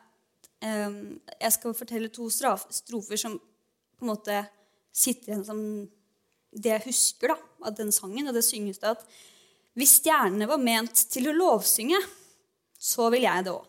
jeg 0.63 1.55
skal 1.57 1.75
fortelle 1.75 2.11
to 2.15 2.29
strofer 2.31 3.19
som 3.19 3.35
på 3.35 4.05
en 4.05 4.11
måte 4.11 4.37
sitter 4.95 5.33
igjen 5.33 5.43
som 5.47 5.59
det 6.51 6.73
jeg 6.75 6.85
husker 6.89 7.33
da, 7.33 7.37
av 7.67 7.75
den 7.77 7.91
sangen, 7.95 8.27
og 8.27 8.35
det 8.35 8.43
synges 8.45 8.81
det 8.81 8.95
at 8.95 9.05
hvis 9.79 9.97
stjernene 10.01 10.49
var 10.49 10.59
ment 10.59 11.05
til 11.13 11.29
å 11.31 11.35
lovsynge, 11.35 11.99
så 12.81 13.07
vil 13.13 13.23
jeg 13.23 13.45
det 13.47 13.53
òg. 13.53 13.67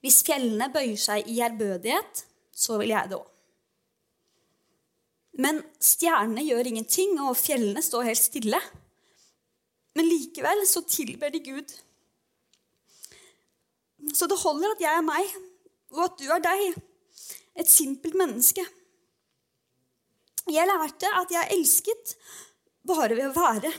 Hvis 0.00 0.22
fjellene 0.24 0.70
bøyer 0.72 1.00
seg 1.00 1.26
i 1.28 1.40
ærbødighet, 1.44 2.22
så 2.54 2.78
vil 2.80 2.94
jeg 2.94 3.10
det 3.10 3.18
òg. 3.18 3.26
Men 5.40 5.60
stjernene 5.82 6.44
gjør 6.44 6.70
ingenting, 6.70 7.16
og 7.24 7.38
fjellene 7.38 7.82
står 7.84 8.08
helt 8.10 8.20
stille. 8.20 8.60
Men 9.96 10.08
likevel 10.08 10.62
så 10.68 10.82
tilber 10.86 11.32
de 11.32 11.40
Gud. 11.44 11.72
Så 14.14 14.28
det 14.30 14.38
holder 14.40 14.74
at 14.74 14.84
jeg 14.84 14.96
er 14.96 15.06
meg, 15.06 15.34
og 15.96 16.04
at 16.06 16.20
du 16.20 16.28
er 16.30 16.44
deg. 16.44 16.78
Et 17.58 17.68
simpelt 17.68 18.14
menneske. 18.16 18.64
Jeg 20.50 20.66
lærte 20.66 21.10
at 21.20 21.30
jeg 21.32 21.54
elsket 21.54 22.16
bare 22.86 23.14
ved 23.14 23.30
å 23.30 23.36
være. 23.36 23.70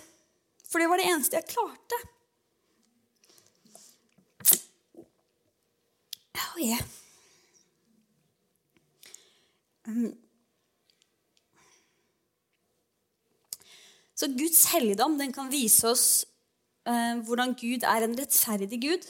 For 0.71 0.79
det 0.79 0.87
var 0.87 1.01
det 1.01 1.09
eneste 1.11 1.39
jeg 1.39 1.51
klarte. 1.51 2.01
Oh, 6.51 6.59
yeah. 6.59 6.81
um, 9.87 10.11
Så 14.21 14.27
Guds 14.37 14.67
helligdom 14.69 15.15
den 15.17 15.31
kan 15.33 15.47
vise 15.49 15.87
oss 15.89 16.05
eh, 16.85 17.15
hvordan 17.25 17.55
Gud 17.57 17.85
er 17.87 18.03
en 18.05 18.13
rettferdig 18.19 18.77
Gud. 18.83 19.07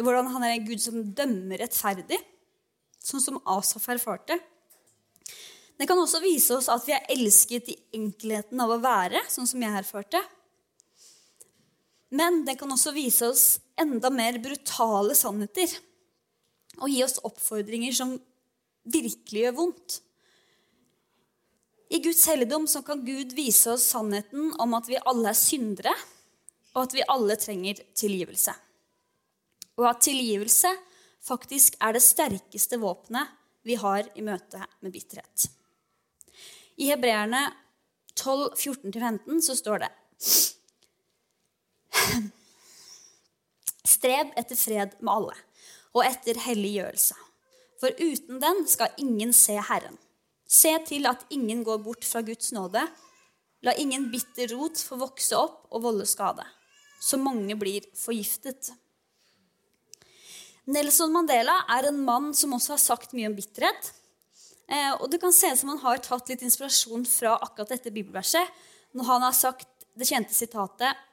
Hvordan 0.00 0.30
han 0.32 0.46
er 0.46 0.54
en 0.54 0.64
Gud 0.64 0.80
som 0.80 1.02
dømmer 1.12 1.60
rettferdig, 1.60 2.16
sånn 3.04 3.20
som 3.20 3.36
Asaf 3.44 3.90
erfarte. 3.92 4.38
Den 5.80 5.88
kan 5.88 5.96
også 5.96 6.18
vise 6.20 6.52
oss 6.58 6.68
at 6.68 6.84
vi 6.84 6.92
er 6.92 7.06
elsket 7.08 7.70
i 7.72 7.78
enkelheten 7.96 8.60
av 8.60 8.74
å 8.74 8.82
være, 8.82 9.22
sånn 9.32 9.48
som 9.48 9.62
jeg 9.64 9.78
erfarte. 9.78 10.20
Men 12.12 12.42
den 12.44 12.58
kan 12.60 12.68
også 12.74 12.92
vise 12.92 13.30
oss 13.32 13.44
enda 13.80 14.10
mer 14.12 14.36
brutale 14.44 15.14
sannheter 15.16 15.72
og 16.82 16.90
gi 16.92 16.98
oss 17.04 17.16
oppfordringer 17.24 17.94
som 17.96 18.12
virkelig 18.92 19.46
gjør 19.46 19.56
vondt. 19.56 19.96
I 21.96 22.00
Guds 22.04 22.26
helligdom 22.28 22.66
så 22.68 22.82
kan 22.84 23.00
Gud 23.06 23.32
vise 23.38 23.72
oss 23.72 23.86
sannheten 23.94 24.52
om 24.60 24.76
at 24.76 24.90
vi 24.90 24.98
alle 25.00 25.32
er 25.32 25.38
syndere, 25.38 25.94
og 26.74 26.82
at 26.84 26.96
vi 26.98 27.06
alle 27.08 27.38
trenger 27.40 27.80
tilgivelse. 27.98 28.52
Og 29.80 29.88
at 29.88 30.04
tilgivelse 30.04 30.74
faktisk 31.24 31.80
er 31.80 31.96
det 31.96 32.04
sterkeste 32.04 32.78
våpenet 32.84 33.32
vi 33.64 33.80
har 33.80 34.04
i 34.12 34.26
møte 34.28 34.60
med 34.84 34.92
bitterhet. 34.92 35.48
I 36.80 36.86
Hebreerne 36.88 37.42
12, 38.16 38.54
14-15 38.56 39.40
så 39.44 39.56
står 39.58 39.82
det 39.84 39.90
Streb 43.84 44.32
etter 44.40 44.56
fred 44.56 44.94
med 45.04 45.12
alle 45.12 45.36
og 45.90 46.06
etter 46.06 46.38
helliggjørelse. 46.40 47.16
For 47.82 47.92
uten 47.98 48.38
den 48.40 48.62
skal 48.70 48.94
ingen 49.02 49.32
se 49.36 49.56
Herren. 49.58 49.98
Se 50.46 50.72
til 50.86 51.08
at 51.10 51.24
ingen 51.34 51.64
går 51.66 51.82
bort 51.84 52.06
fra 52.06 52.22
Guds 52.24 52.52
nåde. 52.56 52.82
La 53.66 53.74
ingen 53.76 54.08
bitter 54.12 54.54
rot 54.54 54.80
få 54.80 54.96
vokse 55.02 55.36
opp 55.36 55.66
og 55.74 55.82
volde 55.84 56.06
skade, 56.08 56.46
så 57.02 57.18
mange 57.20 57.56
blir 57.60 57.84
forgiftet. 57.98 58.72
Nelson 60.70 61.12
Mandela 61.12 61.58
er 61.76 61.90
en 61.90 62.00
mann 62.06 62.32
som 62.36 62.54
også 62.56 62.76
har 62.76 62.82
sagt 62.82 63.12
mye 63.16 63.28
om 63.28 63.36
bitterhet. 63.36 63.92
Eh, 64.70 64.92
og 64.94 65.08
det 65.10 65.18
kan 65.22 65.34
se 65.34 65.50
ut 65.50 65.58
som 65.58 65.72
han 65.72 65.82
har 65.82 66.02
tatt 66.04 66.30
litt 66.30 66.44
inspirasjon 66.46 67.02
fra 67.10 67.34
akkurat 67.42 67.74
dette 67.74 67.90
bibelverset 67.90 68.60
når 68.94 69.08
han 69.08 69.26
har 69.26 69.34
sagt 69.34 69.68
det 69.98 70.06
kjente 70.06 70.34
sitatet 70.34 71.06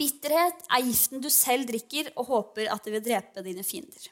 Bitterhet 0.00 0.64
er 0.72 0.86
giften 0.86 1.20
du 1.22 1.28
selv 1.30 1.68
drikker 1.68 2.08
og 2.16 2.30
håper 2.30 2.70
at 2.72 2.82
det 2.82 2.94
vil 2.96 3.04
drepe 3.04 3.44
dine 3.44 3.62
fiender. 3.62 4.08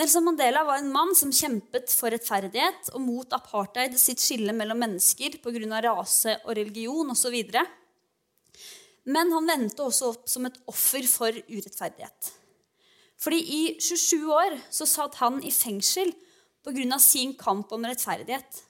Nelson 0.00 0.24
Mandela 0.24 0.64
var 0.64 0.80
en 0.80 0.88
mann 0.90 1.12
som 1.14 1.30
kjempet 1.36 1.92
for 1.92 2.10
rettferdighet 2.10 2.88
og 2.96 3.04
mot 3.04 3.36
apartheid 3.36 3.94
sitt 4.00 4.24
skille 4.24 4.54
mellom 4.56 4.80
mennesker 4.80 5.36
pga. 5.44 5.82
rase 5.84 6.38
og 6.46 6.56
religion 6.56 7.12
osv. 7.12 7.36
Men 9.04 9.32
han 9.36 9.50
vendte 9.52 9.84
også 9.84 10.14
opp 10.14 10.28
som 10.32 10.48
et 10.48 10.58
offer 10.66 11.06
for 11.06 11.30
urettferdighet. 11.30 12.32
Fordi 13.22 13.38
i 13.38 13.62
27 13.78 14.26
år 14.34 14.58
så 14.72 14.86
satt 14.88 15.20
han 15.22 15.38
i 15.46 15.52
fengsel 15.54 16.10
pga. 16.62 16.98
sin 16.98 17.34
kamp 17.38 17.72
om 17.72 17.84
rettferdighet. 17.86 18.62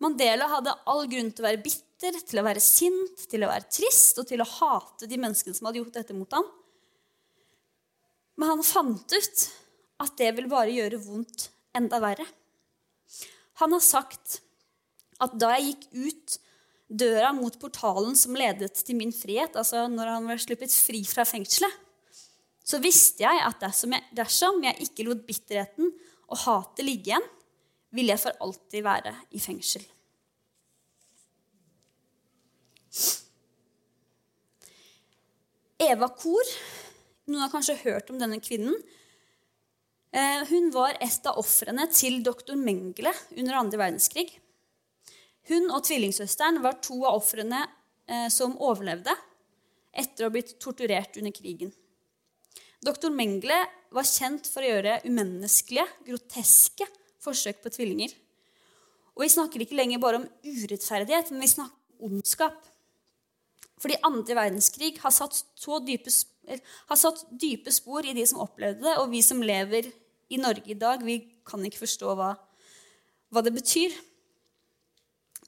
Mandela 0.00 0.48
hadde 0.48 0.74
all 0.88 1.06
grunn 1.10 1.30
til 1.30 1.44
å 1.44 1.48
være 1.50 1.62
bitter, 1.62 2.16
til 2.26 2.40
å 2.40 2.46
være 2.46 2.62
sint, 2.64 3.26
til 3.30 3.44
å 3.44 3.50
være 3.50 3.68
trist 3.70 4.18
og 4.18 4.26
til 4.26 4.40
å 4.40 4.48
hate 4.48 5.06
de 5.06 5.18
menneskene 5.20 5.54
som 5.54 5.68
hadde 5.68 5.82
gjort 5.82 5.98
dette 5.98 6.16
mot 6.16 6.32
ham. 6.32 6.46
Men 8.40 8.54
han 8.54 8.64
fant 8.64 9.12
ut 9.12 9.46
at 10.00 10.14
det 10.16 10.30
vil 10.38 10.48
bare 10.50 10.72
gjøre 10.72 11.02
vondt 11.04 11.50
enda 11.76 12.00
verre. 12.00 12.24
Han 13.60 13.76
har 13.76 13.84
sagt 13.84 14.40
at 15.20 15.36
da 15.36 15.52
jeg 15.58 15.74
gikk 15.74 15.84
ut 15.92 16.38
døra 16.88 17.34
mot 17.36 17.54
portalen 17.60 18.16
som 18.18 18.34
ledet 18.34 18.72
til 18.80 18.96
min 18.98 19.12
frihet, 19.14 19.54
altså 19.54 19.84
når 19.92 20.14
han 20.14 20.30
var 20.30 20.40
sluppet 20.40 20.72
fri 20.72 21.04
fra 21.06 21.26
fengselet, 21.28 21.76
så 22.70 22.80
visste 22.82 23.24
jeg 23.24 23.42
at 23.44 23.58
dersom 23.62 23.96
jeg, 23.96 24.06
dersom 24.16 24.60
jeg 24.64 24.86
ikke 24.86 25.06
lot 25.08 25.24
bitterheten 25.26 25.90
og 26.30 26.42
hatet 26.44 26.86
ligge 26.86 27.12
igjen, 27.12 27.26
ville 27.90 28.14
jeg 28.14 28.22
for 28.22 28.44
alltid 28.46 28.84
være 28.86 29.14
i 29.34 29.42
fengsel. 29.42 29.82
Eva 35.80 36.10
Kor, 36.14 36.54
noen 37.26 37.42
har 37.42 37.50
kanskje 37.50 37.80
hørt 37.82 38.12
om 38.12 38.18
denne 38.20 38.38
kvinnen, 38.42 38.76
Eh, 40.10 40.46
hun 40.48 40.72
var 40.74 40.96
et 40.98 41.26
av 41.30 41.38
ofrene 41.38 41.84
til 41.94 42.18
doktor 42.26 42.58
Mengele 42.58 43.12
under 43.36 43.60
andre 43.60 43.78
verdenskrig. 43.78 44.26
Hun 45.46 45.70
og 45.70 45.84
tvillingsøsteren 45.86 46.58
var 46.64 46.80
to 46.82 46.98
av 47.04 47.20
ofrene 47.20 47.60
eh, 48.10 48.26
som 48.32 48.56
overlevde 48.58 49.14
etter 49.94 50.24
å 50.24 50.28
ha 50.28 50.34
blitt 50.34 50.56
torturert 50.62 51.14
under 51.20 51.34
krigen. 51.34 51.70
Doktor 52.80 53.12
Mengele 53.12 53.58
var 53.92 54.06
kjent 54.08 54.46
for 54.48 54.64
å 54.64 54.70
gjøre 54.70 55.00
umenneskelige, 55.04 55.84
groteske 56.06 56.86
forsøk 57.20 57.60
på 57.60 57.72
tvillinger. 57.74 58.14
Og 59.16 59.26
vi 59.26 59.32
snakker 59.34 59.64
ikke 59.64 59.76
lenger 59.76 60.00
bare 60.00 60.22
om 60.22 60.28
urettferdighet, 60.46 61.32
men 61.34 61.44
vi 61.44 61.50
snakker 61.52 61.76
om 62.00 62.14
ondskap. 62.14 62.56
Fordi 63.80 63.98
andre 64.06 64.36
verdenskrig 64.36 64.94
har 65.02 65.12
satt, 65.12 65.42
dype, 65.84 66.12
har 66.88 67.00
satt 67.00 67.26
dype 67.28 67.72
spor 67.72 68.06
i 68.08 68.16
de 68.16 68.24
som 68.28 68.40
opplevde 68.44 68.84
det, 68.86 68.96
og 69.00 69.12
vi 69.12 69.20
som 69.24 69.44
lever 69.44 69.90
i 70.32 70.40
Norge 70.40 70.72
i 70.72 70.78
dag, 70.78 71.04
vi 71.04 71.20
kan 71.44 71.60
ikke 71.66 71.82
forstå 71.82 72.16
hva, 72.16 72.32
hva 73.28 73.44
det 73.44 73.52
betyr. 73.56 73.92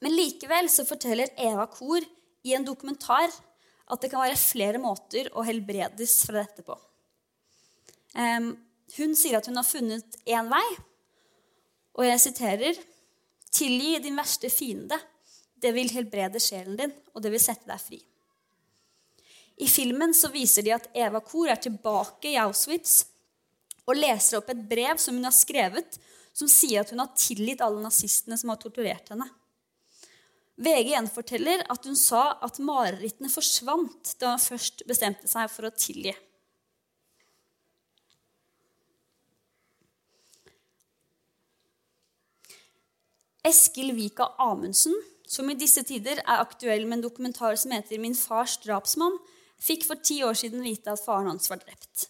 Men 0.05 0.17
likevel 0.17 0.69
så 0.69 0.85
forteller 0.85 1.33
Eva 1.39 1.65
Kor 1.71 2.03
i 2.43 2.53
en 2.53 2.65
dokumentar 2.67 3.29
at 3.31 4.01
det 4.01 4.09
kan 4.11 4.21
være 4.21 4.39
flere 4.39 4.81
måter 4.81 5.29
å 5.33 5.45
helbredes 5.45 6.19
fra 6.27 6.43
dette 6.43 6.65
på. 6.65 6.77
Hun 8.13 9.15
sier 9.17 9.39
at 9.39 9.47
hun 9.49 9.57
har 9.57 9.65
funnet 9.65 10.17
én 10.29 10.49
vei, 10.51 10.65
og 11.97 12.05
jeg 12.05 12.21
siterer 12.21 12.81
Tilgi 13.53 13.99
din 14.01 14.17
verste 14.17 14.49
fiende. 14.49 14.97
Det 15.61 15.71
vil 15.75 15.91
helbrede 15.93 16.41
sjelen 16.41 16.77
din, 16.77 16.93
og 17.13 17.21
det 17.21 17.31
vil 17.33 17.41
sette 17.41 17.69
deg 17.69 17.81
fri. 17.81 17.99
I 19.61 19.67
filmen 19.69 20.15
så 20.17 20.31
viser 20.33 20.65
de 20.65 20.73
at 20.73 20.89
Eva 20.97 21.21
Kor 21.21 21.51
er 21.53 21.61
tilbake 21.61 22.31
i 22.31 22.39
Auschwitz 22.41 23.03
og 23.85 23.99
leser 23.99 24.39
opp 24.39 24.49
et 24.49 24.65
brev 24.65 24.97
som 24.97 25.15
hun 25.19 25.27
har 25.27 25.35
skrevet, 25.35 25.99
som 26.33 26.49
sier 26.49 26.81
at 26.81 26.89
hun 26.89 27.03
har 27.03 27.13
tilgitt 27.19 27.61
alle 27.61 27.83
nazistene 27.83 28.39
som 28.39 28.49
har 28.49 28.57
torturert 28.61 29.13
henne. 29.13 29.27
VG 30.57 30.93
gjenforteller 30.93 31.63
at 31.69 31.85
hun 31.85 31.97
sa 31.97 32.39
at 32.45 32.57
marerittene 32.61 33.29
forsvant 33.29 34.15
da 34.21 34.33
hun 34.33 34.41
først 34.41 34.85
bestemte 34.89 35.29
seg 35.29 35.51
for 35.53 35.69
å 35.69 35.75
tilgi. 35.77 36.15
Eskil 43.43 43.91
Vika 43.91 44.29
Amundsen, 44.39 44.93
som 45.27 45.49
i 45.51 45.57
disse 45.59 45.81
tider 45.83 46.21
er 46.23 46.39
aktuell 46.39 46.85
med 46.87 47.01
en 47.01 47.05
dokumentar 47.09 47.57
som 47.59 47.73
heter 47.75 47.99
'Min 47.99 48.15
fars 48.15 48.57
drapsmann', 48.63 49.19
fikk 49.59 49.83
for 49.83 49.95
ti 49.95 50.21
år 50.23 50.33
siden 50.33 50.63
vite 50.63 50.91
at 50.91 51.03
faren 51.03 51.27
hans 51.27 51.49
var 51.49 51.59
drept. 51.59 52.07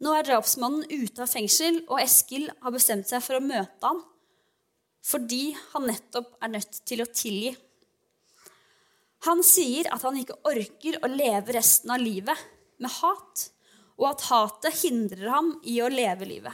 Nå 0.00 0.14
er 0.14 0.26
drapsmannen 0.26 0.90
ute 0.90 1.22
av 1.22 1.30
fengsel, 1.30 1.84
og 1.86 2.00
Eskil 2.02 2.50
har 2.62 2.74
bestemt 2.74 3.06
seg 3.06 3.22
for 3.22 3.38
å 3.38 3.46
møte 3.46 3.82
ham 3.82 4.04
fordi 5.08 5.56
han 5.72 5.86
nettopp 5.86 6.34
er 6.42 6.50
nødt 6.52 6.80
til 6.84 7.00
å 7.00 7.06
tilgi. 7.06 7.56
Han 9.24 9.42
sier 9.46 9.86
at 9.94 10.02
han 10.02 10.18
ikke 10.18 10.36
orker 10.44 10.98
å 11.00 11.08
leve 11.08 11.54
resten 11.54 11.94
av 11.94 12.02
livet 12.02 12.36
med 12.78 12.90
hat, 12.90 13.50
og 13.96 14.10
at 14.10 14.26
hatet 14.28 14.82
hindrer 14.82 15.30
ham 15.30 15.54
i 15.62 15.78
å 15.80 15.88
leve 15.88 16.26
livet. 16.28 16.52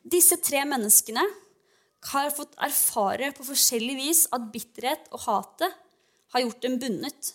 Disse 0.00 0.38
tre 0.40 0.62
menneskene 0.64 1.22
har 2.10 2.32
fått 2.32 2.56
erfare 2.64 3.30
på 3.36 3.44
forskjellig 3.44 3.96
vis 3.98 4.24
at 4.32 4.48
bitterhet 4.52 5.10
og 5.12 5.26
hatet 5.26 5.76
har 6.32 6.44
gjort 6.44 6.62
dem 6.64 6.78
bundet. 6.80 7.34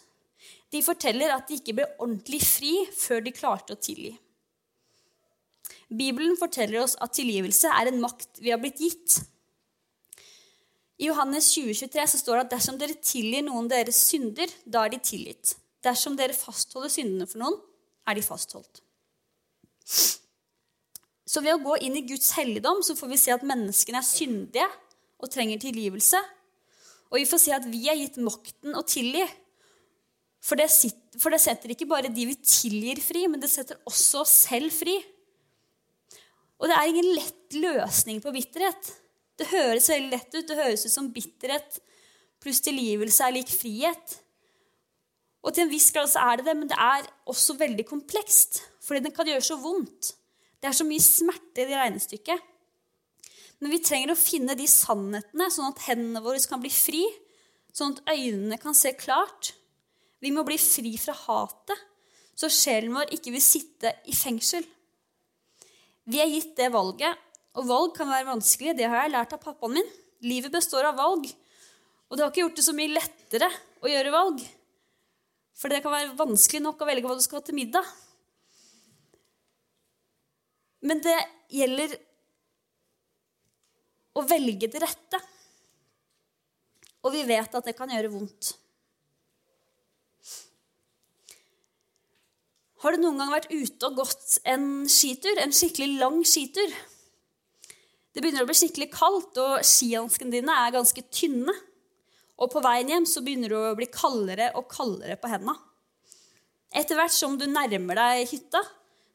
De 0.74 0.82
forteller 0.84 1.34
at 1.34 1.48
de 1.48 1.60
ikke 1.60 1.76
ble 1.78 1.86
ordentlig 2.00 2.42
fri 2.42 2.74
før 2.96 3.22
de 3.26 3.34
klarte 3.36 3.76
å 3.76 3.82
tilgi. 3.82 4.16
Bibelen 5.94 6.34
forteller 6.40 6.82
oss 6.82 6.96
at 7.02 7.14
tilgivelse 7.14 7.70
er 7.70 7.92
en 7.92 8.02
makt 8.02 8.42
vi 8.42 8.50
har 8.50 8.62
blitt 8.62 8.82
gitt. 8.82 9.20
I 10.98 11.10
Johannes 11.12 11.52
2023 11.54 12.08
så 12.14 12.22
står 12.22 12.40
det 12.40 12.46
at 12.46 12.56
dersom 12.56 12.80
dere 12.82 12.98
tilgir 13.04 13.46
noen 13.46 13.70
deres 13.70 14.00
synder, 14.08 14.50
da 14.66 14.86
er 14.86 14.96
de 14.96 15.02
tilgitt. 15.04 15.54
Dersom 15.86 16.16
dere 16.18 16.34
fastholder 16.34 16.90
syndene 16.90 17.28
for 17.30 17.44
noen, 17.44 17.60
er 18.08 18.18
de 18.18 18.26
fastholdt. 18.26 18.85
Så 21.36 21.42
ved 21.44 21.58
å 21.58 21.60
gå 21.60 21.76
inn 21.84 21.98
i 22.00 22.06
Guds 22.08 22.30
helligdom 22.38 22.80
så 22.86 22.96
får 22.96 23.10
vi 23.12 23.20
se 23.20 23.34
at 23.36 23.44
menneskene 23.44 24.00
er 24.00 24.08
syndige 24.08 24.68
og 25.20 25.28
trenger 25.34 25.60
tilgivelse. 25.60 26.22
Og 27.12 27.18
vi 27.20 27.28
får 27.28 27.42
se 27.44 27.56
at 27.58 27.66
vi 27.68 27.82
er 27.92 28.00
gitt 28.00 28.22
makten 28.24 28.78
å 28.78 28.86
tilgi. 28.88 29.26
For 30.46 30.56
det, 30.56 30.70
sitter, 30.72 31.20
for 31.20 31.36
det 31.36 31.42
setter 31.44 31.74
ikke 31.74 31.90
bare 31.90 32.12
de 32.14 32.28
vi 32.30 32.38
tilgir, 32.40 33.02
fri, 33.04 33.26
men 33.28 33.44
det 33.44 33.52
setter 33.52 33.82
også 33.90 34.24
oss 34.24 34.36
selv 34.46 34.72
fri. 34.72 34.96
Og 36.62 36.72
det 36.72 36.78
er 36.78 36.92
ingen 36.94 37.12
lett 37.18 37.58
løsning 37.60 38.24
på 38.24 38.32
bitterhet. 38.32 38.94
Det 39.36 39.52
høres 39.52 39.92
veldig 39.92 40.14
lett 40.14 40.30
ut. 40.38 40.48
Det 40.48 40.60
høres 40.62 40.88
ut 40.88 40.94
som 40.94 41.12
bitterhet 41.12 41.82
pluss 42.46 42.62
tilgivelse 42.64 43.26
er 43.26 43.36
lik 43.36 43.52
frihet. 43.52 44.20
Og 45.44 45.52
til 45.52 45.66
en 45.66 45.74
viss 45.74 45.92
grad 45.94 46.08
så 46.10 46.24
er 46.30 46.40
det 46.40 46.48
det, 46.48 46.56
men 46.62 46.70
det 46.72 46.78
er 46.80 47.10
også 47.28 47.58
veldig 47.60 47.86
komplekst. 47.90 48.62
Fordi 48.86 49.04
den 49.04 49.14
kan 49.18 49.28
gjøre 49.28 49.44
så 49.50 49.58
vondt. 49.60 50.14
Det 50.66 50.72
er 50.72 50.78
så 50.80 50.86
mye 50.88 51.02
smerte 51.04 51.62
i 51.62 51.68
det 51.70 51.78
regnestykket. 51.78 52.46
Men 53.62 53.70
vi 53.70 53.78
trenger 53.86 54.16
å 54.16 54.18
finne 54.18 54.56
de 54.58 54.66
sannhetene, 54.66 55.46
sånn 55.54 55.68
at 55.68 55.84
hendene 55.86 56.24
våre 56.26 56.40
kan 56.50 56.64
bli 56.64 56.72
fri. 56.74 57.04
Sånn 57.70 57.94
at 57.94 58.16
øynene 58.16 58.58
kan 58.58 58.74
se 58.74 58.96
klart. 58.98 59.52
Vi 60.26 60.32
må 60.34 60.42
bli 60.48 60.58
fri 60.58 60.96
fra 60.98 61.14
hatet, 61.20 61.84
så 62.34 62.50
sjelen 62.50 62.96
vår 62.98 63.14
ikke 63.14 63.36
vil 63.36 63.44
sitte 63.46 63.92
i 64.10 64.16
fengsel. 64.18 64.66
Vi 66.10 66.18
er 66.24 66.34
gitt 66.34 66.56
det 66.58 66.72
valget, 66.74 67.14
og 67.54 67.70
valg 67.70 67.94
kan 68.00 68.10
være 68.10 68.32
vanskelig. 68.32 68.74
Det 68.74 68.90
har 68.90 69.04
jeg 69.04 69.14
lært 69.14 69.36
av 69.38 69.44
pappaen 69.46 69.78
min. 69.78 69.92
Livet 70.26 70.56
består 70.56 70.90
av 70.90 70.98
valg. 70.98 71.30
Og 72.10 72.18
det 72.18 72.26
har 72.26 72.34
ikke 72.34 72.42
gjort 72.42 72.58
det 72.58 72.66
så 72.66 72.74
mye 72.74 72.96
lettere 72.96 73.52
å 73.86 73.94
gjøre 73.94 74.18
valg. 74.18 74.42
For 75.62 75.70
det 75.70 75.84
kan 75.86 75.94
være 75.94 76.18
vanskelig 76.18 76.66
nok 76.66 76.82
å 76.82 76.90
velge 76.90 77.06
hva 77.06 77.20
du 77.20 77.22
skal 77.22 77.44
ha 77.44 77.46
til 77.46 77.60
middag. 77.62 77.86
Men 80.86 81.02
det 81.02 81.18
gjelder 81.54 81.96
å 84.16 84.24
velge 84.30 84.70
det 84.72 84.82
rette. 84.84 85.22
Og 87.06 87.14
vi 87.14 87.26
vet 87.28 87.58
at 87.58 87.66
det 87.68 87.76
kan 87.78 87.92
gjøre 87.92 88.14
vondt. 88.14 88.54
Har 92.86 92.94
du 92.94 93.02
noen 93.02 93.18
gang 93.18 93.32
vært 93.34 93.50
ute 93.50 93.88
og 93.88 94.02
gått 94.04 94.36
en 94.46 94.86
skitur, 94.92 95.40
en 95.42 95.54
skikkelig 95.56 95.98
lang 95.98 96.20
skitur? 96.28 96.74
Det 98.14 98.22
begynner 98.22 98.46
å 98.46 98.50
bli 98.50 98.58
skikkelig 98.58 98.92
kaldt, 98.94 99.40
og 99.42 99.66
skihanskene 99.66 100.34
dine 100.38 100.54
er 100.54 100.76
ganske 100.76 101.02
tynne. 101.10 101.56
Og 102.38 102.52
på 102.52 102.62
veien 102.64 102.92
hjem 102.92 103.08
så 103.10 103.24
begynner 103.26 103.52
du 103.52 103.58
å 103.58 103.78
bli 103.78 103.88
kaldere 103.90 104.52
og 104.60 104.70
kaldere 104.72 105.18
på 105.18 105.32
hendene. 105.32 105.58
Etter 106.76 107.00
hvert 107.00 107.16
som 107.16 107.40
du 107.40 107.48
nærmer 107.48 107.98
deg 107.98 108.30
hytta, 108.30 108.62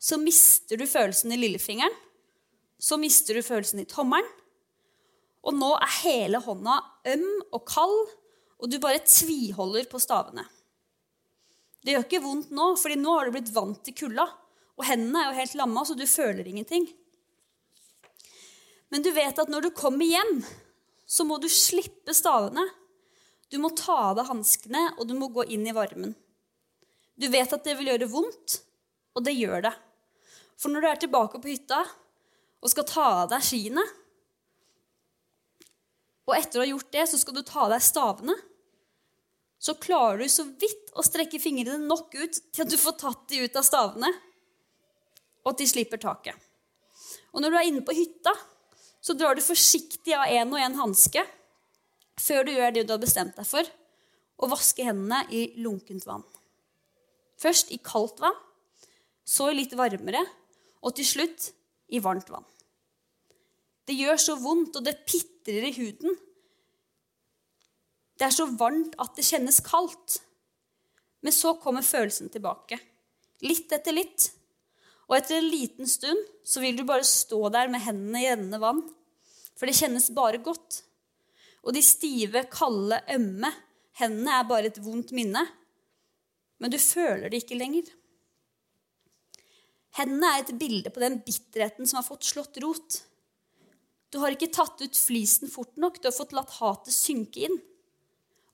så 0.01 0.17
mister 0.21 0.81
du 0.81 0.87
følelsen 0.89 1.33
i 1.35 1.39
lillefingeren. 1.41 1.93
Så 2.81 2.97
mister 2.97 3.37
du 3.37 3.45
følelsen 3.45 3.83
i 3.83 3.89
tommelen. 3.89 4.29
Og 5.45 5.57
nå 5.57 5.69
er 5.77 5.99
hele 6.03 6.41
hånda 6.41 6.79
øm 7.13 7.29
og 7.53 7.63
kald, 7.69 7.99
og 8.61 8.69
du 8.69 8.77
bare 8.81 9.05
tviholder 9.05 9.87
på 9.89 10.01
stavene. 10.01 10.45
Det 11.81 11.95
gjør 11.95 12.05
ikke 12.05 12.23
vondt 12.25 12.51
nå, 12.53 12.75
fordi 12.77 12.97
nå 13.01 13.13
har 13.17 13.29
du 13.29 13.37
blitt 13.37 13.53
vant 13.55 13.81
til 13.85 13.97
kulda. 13.97 14.27
Og 14.81 14.87
hendene 14.89 15.23
er 15.23 15.31
jo 15.31 15.39
helt 15.41 15.57
lamma, 15.61 15.85
så 15.85 15.97
du 15.97 16.05
føler 16.09 16.49
ingenting. 16.49 16.89
Men 18.93 19.05
du 19.05 19.13
vet 19.17 19.39
at 19.39 19.53
når 19.53 19.69
du 19.69 19.71
kommer 19.77 20.09
hjem, 20.09 20.41
så 21.09 21.25
må 21.25 21.39
du 21.41 21.49
slippe 21.53 22.15
stavene. 22.17 22.67
Du 23.51 23.59
må 23.63 23.73
ta 23.77 23.97
av 24.11 24.19
deg 24.19 24.29
hanskene, 24.29 24.83
og 24.99 25.09
du 25.09 25.17
må 25.19 25.31
gå 25.33 25.47
inn 25.53 25.65
i 25.69 25.75
varmen. 25.77 26.13
Du 27.21 27.29
vet 27.33 27.53
at 27.53 27.65
det 27.65 27.77
vil 27.79 27.93
gjøre 27.93 28.09
vondt, 28.13 28.61
og 29.17 29.25
det 29.27 29.37
gjør 29.37 29.69
det. 29.69 29.73
For 30.61 30.73
når 30.73 30.85
du 30.85 30.89
er 30.91 31.01
tilbake 31.01 31.41
på 31.41 31.51
hytta 31.51 31.81
og 32.61 32.73
skal 32.73 32.87
ta 32.89 33.07
av 33.23 33.31
deg 33.33 33.45
skiene 33.45 33.85
Og 36.29 36.37
etter 36.37 36.61
å 36.61 36.63
ha 36.63 36.69
gjort 36.69 36.91
det, 36.95 37.05
så 37.11 37.19
skal 37.19 37.35
du 37.35 37.43
ta 37.43 37.65
av 37.65 37.73
deg 37.73 37.83
stavene. 37.83 38.37
Så 39.59 39.75
klarer 39.83 40.21
du 40.23 40.29
så 40.31 40.45
vidt 40.47 40.93
å 40.95 41.03
strekke 41.03 41.41
fingrene 41.43 41.81
nok 41.83 42.15
ut 42.15 42.37
til 42.39 42.63
at 42.63 42.71
du 42.71 42.77
får 42.79 42.95
tatt 43.01 43.25
de 43.33 43.41
ut 43.43 43.59
av 43.59 43.67
stavene, 43.67 44.13
og 45.43 45.51
at 45.51 45.59
de 45.59 45.67
slipper 45.67 45.99
taket. 46.01 46.39
Og 47.35 47.43
når 47.43 47.51
du 47.51 47.59
er 47.59 47.67
inne 47.73 47.83
på 47.83 47.97
hytta, 47.99 48.33
så 49.03 49.17
drar 49.19 49.35
du 49.35 49.43
forsiktig 49.43 50.15
av 50.15 50.31
én 50.31 50.55
og 50.55 50.63
én 50.63 50.79
hanske 50.79 51.25
før 52.21 52.47
du 52.47 52.53
gjør 52.53 52.77
det 52.77 52.87
du 52.87 52.95
har 52.95 53.03
bestemt 53.03 53.37
deg 53.37 53.49
for, 53.49 53.67
og 54.41 54.53
vasker 54.55 54.91
hendene 54.93 55.25
i 55.35 55.47
lunkent 55.61 56.07
vann. 56.07 56.25
Først 57.41 57.73
i 57.75 57.81
kaldt 57.83 58.21
vann, 58.23 58.37
så 59.25 59.51
i 59.51 59.57
litt 59.57 59.75
varmere, 59.77 60.23
og 60.81 60.97
til 60.97 61.07
slutt 61.07 61.51
i 61.93 62.01
varmt 62.03 62.31
vann. 62.33 62.47
Det 63.87 63.97
gjør 63.99 64.19
så 64.23 64.37
vondt, 64.39 64.77
og 64.79 64.87
det 64.87 65.01
pitrer 65.09 65.67
i 65.67 65.75
huden. 65.75 66.19
Det 68.19 68.29
er 68.29 68.35
så 68.37 68.47
varmt 68.61 68.95
at 69.01 69.17
det 69.17 69.27
kjennes 69.27 69.63
kaldt. 69.65 70.21
Men 71.25 71.35
så 71.35 71.57
kommer 71.61 71.85
følelsen 71.85 72.31
tilbake. 72.33 72.79
Litt 73.45 73.73
etter 73.73 73.97
litt. 73.97 74.29
Og 75.09 75.17
etter 75.19 75.41
en 75.41 75.51
liten 75.51 75.89
stund 75.91 76.21
så 76.47 76.63
vil 76.63 76.79
du 76.79 76.85
bare 76.87 77.05
stå 77.05 77.49
der 77.53 77.73
med 77.73 77.83
hendene 77.83 78.23
i 78.23 78.29
rennende 78.31 78.61
vann. 78.63 78.85
For 79.59 79.67
det 79.69 79.77
kjennes 79.81 80.13
bare 80.17 80.41
godt. 80.45 80.85
Og 81.67 81.75
de 81.77 81.83
stive, 81.85 82.47
kalde, 82.53 83.01
ømme 83.13 83.51
hendene 84.01 84.39
er 84.39 84.49
bare 84.49 84.71
et 84.71 84.81
vondt 84.83 85.13
minne. 85.17 85.43
Men 86.61 86.73
du 86.73 86.79
føler 86.81 87.29
det 87.29 87.43
ikke 87.43 87.59
lenger. 87.59 87.89
Hendene 89.99 90.35
er 90.37 90.45
et 90.45 90.55
bilde 90.59 90.93
på 90.95 91.03
den 91.03 91.19
bitterheten 91.25 91.89
som 91.89 91.99
har 91.99 92.07
fått 92.07 92.29
slått 92.29 92.61
rot. 92.63 93.01
Du 94.11 94.19
har 94.23 94.35
ikke 94.35 94.51
tatt 94.55 94.79
ut 94.83 94.99
flisen 94.99 95.51
fort 95.51 95.77
nok. 95.81 95.99
Du 95.99 96.09
har 96.11 96.15
fått 96.15 96.35
latt 96.37 96.53
hatet 96.59 96.95
synke 96.95 97.47
inn. 97.47 97.59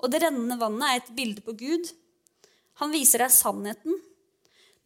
Og 0.00 0.12
det 0.12 0.20
rennende 0.24 0.58
vannet 0.60 0.88
er 0.88 1.00
et 1.00 1.14
bilde 1.16 1.44
på 1.44 1.54
Gud. 1.56 1.88
Han 2.80 2.92
viser 2.92 3.24
deg 3.24 3.32
sannheten. 3.32 3.96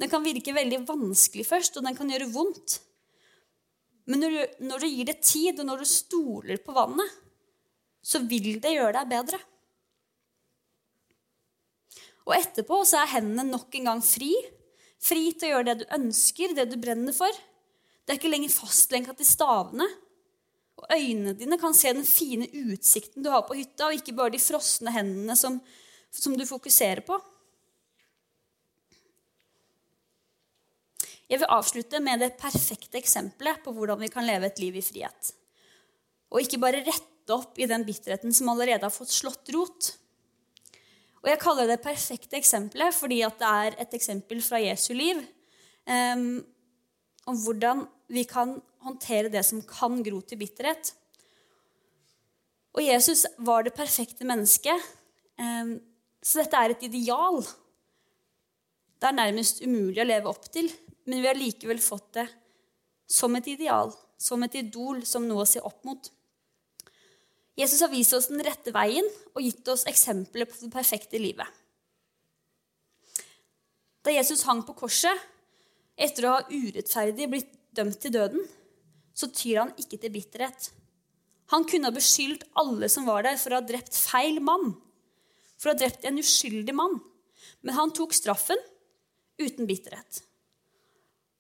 Den 0.01 0.11
kan 0.11 0.25
virke 0.25 0.55
veldig 0.57 0.85
vanskelig 0.89 1.45
først, 1.47 1.77
og 1.77 1.85
den 1.85 1.99
kan 1.99 2.11
gjøre 2.11 2.31
vondt. 2.33 2.79
Men 4.11 4.23
når 4.25 4.35
du, 4.35 4.41
når 4.71 4.83
du 4.83 4.89
gir 4.89 5.11
det 5.11 5.19
tid, 5.23 5.59
og 5.61 5.67
når 5.69 5.83
du 5.83 5.91
stoler 5.91 6.63
på 6.63 6.75
vannet, 6.75 7.19
så 8.01 8.23
vil 8.25 8.55
det 8.63 8.73
gjøre 8.75 8.95
deg 8.97 9.11
bedre. 9.11 9.41
Og 12.31 12.37
etterpå 12.37 12.81
så 12.87 13.03
er 13.03 13.13
hendene 13.17 13.45
nok 13.51 13.75
en 13.77 13.91
gang 13.91 14.03
fri 14.05 14.33
Fri 15.01 15.31
til 15.33 15.49
å 15.49 15.53
gjøre 15.55 15.69
det 15.71 15.79
du 15.81 15.93
ønsker, 15.97 16.55
det 16.57 16.69
du 16.71 16.77
brenner 16.81 17.17
for. 17.17 17.33
Det 18.05 18.13
er 18.13 18.21
ikke 18.21 18.33
lenger 18.33 18.53
fastlenka 18.53 19.15
til 19.17 19.29
stavene. 19.29 19.87
Og 20.81 20.93
øynene 20.97 21.35
dine 21.37 21.59
kan 21.61 21.77
se 21.77 21.93
den 21.93 22.07
fine 22.09 22.49
utsikten 22.67 23.25
du 23.25 23.31
har 23.33 23.45
på 23.49 23.57
hytta, 23.59 23.89
og 23.89 23.97
ikke 23.97 24.17
bare 24.17 24.35
de 24.35 24.41
frosne 24.43 24.93
hendene 24.95 25.37
som, 25.37 25.59
som 26.13 26.37
du 26.37 26.47
fokuserer 26.49 27.05
på. 27.07 27.19
Jeg 31.31 31.39
vil 31.39 31.53
avslutte 31.55 32.01
med 32.03 32.25
det 32.25 32.33
perfekte 32.41 32.99
eksempelet 32.99 33.61
på 33.63 33.73
hvordan 33.77 34.01
vi 34.03 34.11
kan 34.11 34.27
leve 34.27 34.49
et 34.51 34.59
liv 34.59 34.81
i 34.81 34.83
frihet. 34.83 35.31
Og 36.35 36.43
ikke 36.43 36.59
bare 36.63 36.83
rette 36.83 37.37
opp 37.37 37.59
i 37.61 37.69
den 37.71 37.85
bitterheten 37.87 38.35
som 38.35 38.51
allerede 38.51 38.83
har 38.83 38.95
fått 38.95 39.15
slått 39.15 39.53
rot. 39.55 39.93
Og 41.21 41.29
Jeg 41.29 41.41
kaller 41.43 41.69
det 41.69 41.83
perfekte 41.85 42.39
eksempelet 42.39 42.97
fordi 42.97 43.21
det 43.21 43.49
er 43.49 43.77
et 43.83 43.95
eksempel 43.97 44.41
fra 44.43 44.61
Jesu 44.63 44.95
liv 44.97 45.21
um, 45.85 46.41
om 47.29 47.43
hvordan 47.45 47.85
vi 48.09 48.25
kan 48.25 48.57
håndtere 48.81 49.29
det 49.33 49.45
som 49.45 49.61
kan 49.63 50.01
gro 50.03 50.21
til 50.25 50.41
bitterhet. 50.41 50.95
Og 52.73 52.85
Jesus 52.87 53.27
var 53.39 53.67
det 53.67 53.77
perfekte 53.77 54.25
mennesket, 54.25 54.87
um, 55.37 55.77
så 56.23 56.41
dette 56.41 56.57
er 56.57 56.75
et 56.75 56.87
ideal. 56.89 57.43
Det 59.01 59.09
er 59.09 59.17
nærmest 59.17 59.61
umulig 59.65 60.01
å 60.01 60.09
leve 60.09 60.31
opp 60.31 60.49
til, 60.53 60.71
men 61.05 61.21
vi 61.21 61.29
har 61.29 61.39
likevel 61.39 61.81
fått 61.85 62.15
det 62.17 62.27
som 63.11 63.35
et 63.37 63.49
ideal, 63.51 63.93
som 64.21 64.43
et 64.47 64.57
idol, 64.61 65.05
som 65.05 65.27
noe 65.27 65.45
å 65.45 65.49
se 65.49 65.61
opp 65.65 65.85
mot. 65.85 66.11
Jesus 67.61 67.83
har 67.85 67.91
vist 67.93 68.15
oss 68.17 68.31
den 68.31 68.41
rette 68.45 68.73
veien 68.73 69.07
og 69.35 69.43
gitt 69.45 69.67
oss 69.69 69.85
eksempler 69.91 70.49
på 70.49 70.57
det 70.63 70.71
perfekte 70.73 71.21
livet. 71.21 71.47
Da 74.01 74.15
Jesus 74.15 74.47
hang 74.49 74.63
på 74.65 74.77
korset, 74.79 75.13
etter 76.01 76.25
å 76.25 76.37
ha 76.39 76.45
urettferdig 76.49 77.29
blitt 77.29 77.51
dømt 77.77 77.99
til 78.01 78.15
døden, 78.15 78.47
så 79.13 79.29
tyr 79.29 79.61
han 79.61 79.75
ikke 79.81 79.99
til 80.01 80.15
bitterhet. 80.15 80.71
Han 81.53 81.67
kunne 81.69 81.91
ha 81.91 81.95
beskyldt 81.95 82.47
alle 82.61 82.89
som 82.89 83.09
var 83.09 83.27
der, 83.27 83.37
for 83.37 83.53
å 83.53 83.59
ha 83.59 83.67
drept 83.67 83.99
feil 83.99 84.39
mann, 84.41 84.73
for 85.61 85.69
å 85.69 85.75
ha 85.75 85.81
drept 85.83 86.07
en 86.09 86.21
uskyldig 86.23 86.75
mann. 86.77 86.97
Men 87.61 87.77
han 87.77 87.93
tok 87.93 88.15
straffen 88.17 88.61
uten 89.41 89.69
bitterhet. 89.69 90.23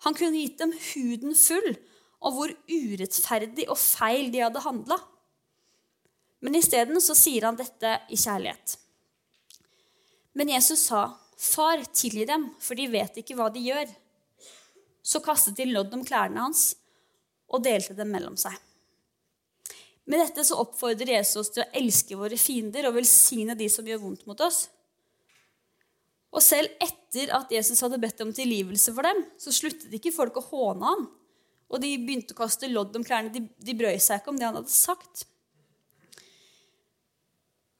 Han 0.05 0.17
kunne 0.17 0.41
gitt 0.41 0.59
dem 0.61 0.75
huden 0.75 1.37
full 1.39 1.73
av 2.21 2.37
hvor 2.37 2.53
urettferdig 2.69 3.69
og 3.71 3.79
feil 3.81 4.29
de 4.35 4.43
hadde 4.45 4.65
handla. 4.65 4.99
Men 6.41 6.57
isteden 6.57 7.01
sier 7.01 7.47
han 7.49 7.59
dette 7.59 7.99
i 8.09 8.17
kjærlighet. 8.17 8.77
Men 10.33 10.49
Jesus 10.49 10.87
sa, 10.89 11.19
'Far, 11.37 11.85
tilgi 11.93 12.25
dem, 12.25 12.51
for 12.61 12.75
de 12.75 12.87
vet 12.87 13.17
ikke 13.17 13.37
hva 13.37 13.51
de 13.53 13.61
gjør.' 13.61 13.93
Så 15.03 15.21
kastet 15.25 15.57
de 15.57 15.65
lodd 15.65 15.93
om 15.97 16.05
klærne 16.05 16.41
hans 16.41 16.75
og 17.49 17.65
delte 17.65 17.97
dem 17.97 18.11
mellom 18.13 18.37
seg. 18.37 18.53
Med 20.05 20.21
dette 20.21 20.45
så 20.45 20.59
oppfordrer 20.61 21.17
Jesus 21.17 21.53
til 21.55 21.65
å 21.65 21.71
elske 21.81 22.19
våre 22.19 22.37
fiender 22.41 22.89
og 22.89 22.97
velsigne 22.99 23.57
de 23.59 23.69
som 23.73 23.87
gjør 23.87 24.03
vondt 24.03 24.27
mot 24.29 24.41
oss. 24.45 24.69
Og 26.31 26.43
selv 26.45 26.71
etter 26.83 27.33
at 27.35 27.51
Jesus 27.51 27.81
hadde 27.83 27.99
bedt 28.03 28.21
om 28.23 28.33
tilgivelse 28.35 28.95
for 28.95 29.07
dem, 29.07 29.25
så 29.39 29.55
sluttet 29.55 29.95
ikke 29.97 30.15
folk 30.15 30.39
å 30.39 30.47
håne 30.47 30.87
ham. 30.87 31.09
Og 31.71 31.83
de 31.83 31.91
begynte 31.99 32.35
å 32.35 32.41
kaste 32.41 32.71
lodd 32.71 32.95
om 32.99 33.07
klærne. 33.07 33.33
De, 33.35 33.43
de 33.59 33.75
brøy 33.79 33.99
seg 34.03 34.21
ikke 34.21 34.33
om 34.33 34.39
det 34.39 34.47
han 34.47 34.59
hadde 34.59 34.75
sagt. 34.75 35.27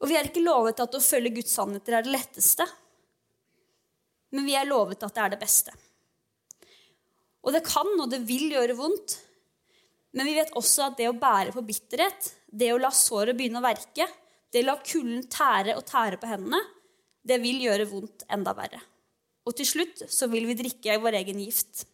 Og 0.01 0.09
vi 0.09 0.17
er 0.17 0.29
ikke 0.29 0.45
lovet 0.45 0.81
at 0.81 0.97
å 0.97 1.03
følge 1.05 1.35
Guds 1.37 1.53
sannheter 1.57 1.99
er 1.99 2.07
det 2.07 2.15
letteste, 2.15 2.67
men 4.31 4.47
vi 4.47 4.55
er 4.57 4.69
lovet 4.69 5.03
at 5.03 5.15
det 5.17 5.25
er 5.25 5.33
det 5.35 5.41
beste. 5.41 5.75
Og 7.45 7.55
det 7.55 7.65
kan 7.67 7.89
og 7.97 8.09
det 8.13 8.23
vil 8.29 8.53
gjøre 8.55 8.77
vondt, 8.79 9.17
men 10.17 10.27
vi 10.27 10.35
vet 10.39 10.53
også 10.59 10.89
at 10.89 10.99
det 10.99 11.09
å 11.11 11.17
bære 11.17 11.55
på 11.55 11.65
bitterhet, 11.67 12.33
det 12.51 12.73
å 12.75 12.81
la 12.81 12.91
såret 12.95 13.37
begynne 13.39 13.61
å 13.61 13.65
verke, 13.65 14.07
det 14.51 14.65
å 14.65 14.71
la 14.71 14.77
kulden 14.83 15.27
tære 15.31 15.77
og 15.79 15.87
tære 15.87 16.19
på 16.21 16.31
hendene, 16.31 16.61
det 17.23 17.39
vil 17.43 17.61
gjøre 17.63 17.87
vondt 17.91 18.25
enda 18.33 18.55
verre. 18.57 18.81
Og 19.47 19.55
til 19.57 19.69
slutt 19.69 20.05
så 20.11 20.29
vil 20.33 20.49
vi 20.49 20.59
drikke 20.59 20.99
vår 21.01 21.21
egen 21.21 21.41
gift. 21.45 21.85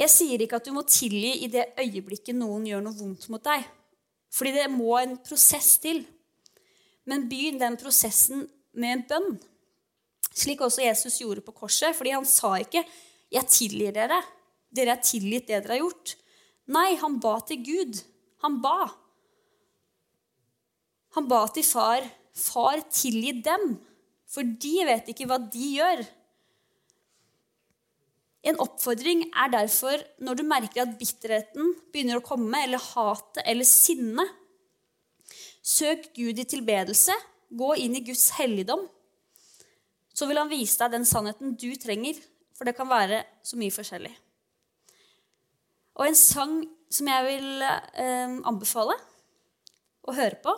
Jeg 0.00 0.12
sier 0.12 0.42
ikke 0.42 0.60
at 0.60 0.68
du 0.68 0.72
må 0.74 0.84
tilgi 0.88 1.32
i 1.44 1.50
det 1.52 1.72
øyeblikket 1.80 2.36
noen 2.36 2.66
gjør 2.68 2.84
noe 2.84 2.96
vondt 2.96 3.26
mot 3.32 3.42
deg, 3.44 3.64
fordi 4.32 4.54
det 4.56 4.68
må 4.72 4.94
en 5.00 5.16
prosess 5.24 5.74
til. 5.82 6.04
Men 7.10 7.26
begynn 7.30 7.58
den 7.58 7.78
prosessen 7.80 8.46
med 8.78 8.94
en 8.94 9.06
bønn. 9.10 9.30
Slik 10.30 10.62
også 10.62 10.84
Jesus 10.84 11.18
gjorde 11.20 11.42
på 11.42 11.54
korset. 11.64 11.96
fordi 11.96 12.10
han 12.10 12.24
sa 12.24 12.54
ikke 12.58 12.84
'Jeg 13.30 13.46
tilgir 13.46 13.92
dere'. 13.92 14.22
Dere 14.74 14.94
er 14.94 15.02
tilgitt 15.02 15.46
det 15.48 15.62
dere 15.62 15.74
har 15.74 15.82
gjort. 15.82 16.14
Nei, 16.68 16.94
han 16.94 17.18
ba 17.20 17.40
til 17.40 17.64
Gud. 17.64 18.02
Han 18.42 18.62
ba. 18.62 18.94
Han 21.14 21.28
ba 21.28 21.46
til 21.46 21.64
far. 21.64 22.06
'Far, 22.34 22.80
tilgi 22.90 23.42
dem', 23.42 23.78
for 24.26 24.42
de 24.42 24.84
vet 24.86 25.08
ikke 25.10 25.26
hva 25.26 25.38
de 25.50 25.66
gjør. 25.76 26.06
En 28.46 28.56
oppfordring 28.56 29.26
er 29.36 29.50
derfor 29.52 30.00
når 30.24 30.38
du 30.38 30.42
merker 30.48 30.86
at 30.86 30.94
bitterheten 30.96 31.74
begynner 31.92 32.20
å 32.20 32.24
komme, 32.24 32.62
eller 32.62 32.78
hatet 32.78 33.42
eller 33.44 33.68
sinnet, 33.68 34.30
Søk 35.62 36.10
Gud 36.16 36.40
i 36.40 36.46
tilbedelse. 36.48 37.14
Gå 37.50 37.74
inn 37.82 37.96
i 37.98 38.04
Guds 38.06 38.30
helligdom. 38.38 38.86
Så 40.14 40.26
vil 40.28 40.40
han 40.40 40.50
vise 40.50 40.78
deg 40.80 40.94
den 40.94 41.06
sannheten 41.08 41.54
du 41.58 41.70
trenger, 41.80 42.18
for 42.56 42.68
det 42.68 42.76
kan 42.76 42.88
være 42.90 43.22
så 43.46 43.58
mye 43.60 43.74
forskjellig. 43.74 44.12
Og 46.00 46.06
en 46.06 46.18
sang 46.18 46.60
som 46.90 47.08
jeg 47.10 47.26
vil 47.26 47.62
eh, 47.62 48.36
anbefale 48.48 48.96
å 50.06 50.14
høre 50.16 50.38
på, 50.42 50.54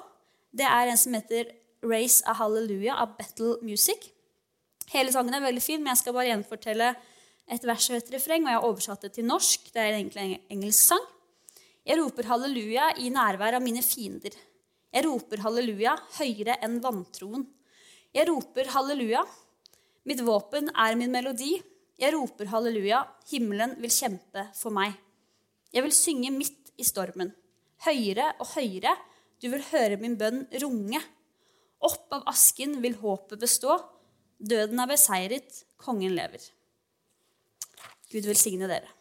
det 0.52 0.66
er 0.68 0.90
en 0.90 1.00
som 1.00 1.14
heter 1.16 1.50
'Raise 1.82 2.22
a 2.28 2.34
Hallelujah' 2.38 3.00
av 3.02 3.16
Battle 3.18 3.56
Music. 3.62 4.12
Hele 4.92 5.12
sangen 5.12 5.34
er 5.34 5.42
veldig 5.42 5.62
fin, 5.62 5.80
men 5.82 5.92
jeg 5.92 6.02
skal 6.02 6.14
bare 6.14 6.30
gjenfortelle 6.30 6.92
et 7.48 7.64
vers 7.66 7.88
og 7.90 7.96
et 7.96 8.12
refreng. 8.14 8.44
Og 8.44 8.50
jeg 8.50 8.58
har 8.60 8.68
oversatt 8.68 9.02
det 9.02 9.12
til 9.16 9.26
norsk. 9.26 9.72
Det 9.72 9.80
er 9.80 9.96
egentlig 9.96 10.22
en 10.22 10.56
engelsk 10.56 10.92
sang. 10.92 11.06
Jeg 11.82 11.98
roper 11.98 12.28
halleluja 12.30 12.92
i 13.02 13.10
nærvær 13.10 13.58
av 13.58 13.64
mine 13.64 13.82
fiender. 13.82 14.36
Jeg 14.92 15.06
roper 15.06 15.40
halleluja 15.40 15.94
høyere 16.18 16.58
enn 16.64 16.76
vantroen. 16.84 17.46
Jeg 18.12 18.28
roper 18.28 18.68
halleluja. 18.74 19.22
Mitt 20.04 20.20
våpen 20.26 20.68
er 20.76 20.98
min 21.00 21.12
melodi. 21.14 21.54
Jeg 21.96 22.12
roper 22.12 22.50
halleluja. 22.52 23.00
Himmelen 23.30 23.78
vil 23.80 23.94
kjempe 23.94 24.50
for 24.58 24.74
meg. 24.74 24.92
Jeg 25.72 25.86
vil 25.86 25.96
synge 25.96 26.32
midt 26.34 26.74
i 26.76 26.84
stormen. 26.84 27.32
Høyere 27.86 28.34
og 28.42 28.52
høyere. 28.52 28.92
Du 29.40 29.48
vil 29.54 29.64
høre 29.72 29.96
min 30.02 30.18
bønn 30.20 30.44
runge. 30.60 31.00
Opp 31.82 32.12
av 32.12 32.28
asken 32.30 32.76
vil 32.84 32.98
håpet 33.00 33.40
bestå. 33.40 33.78
Døden 34.36 34.82
er 34.82 34.90
beseiret. 34.92 35.62
Kongen 35.80 36.12
lever. 36.18 36.44
Gud 38.12 38.28
velsigne 38.28 38.68
dere. 38.68 38.92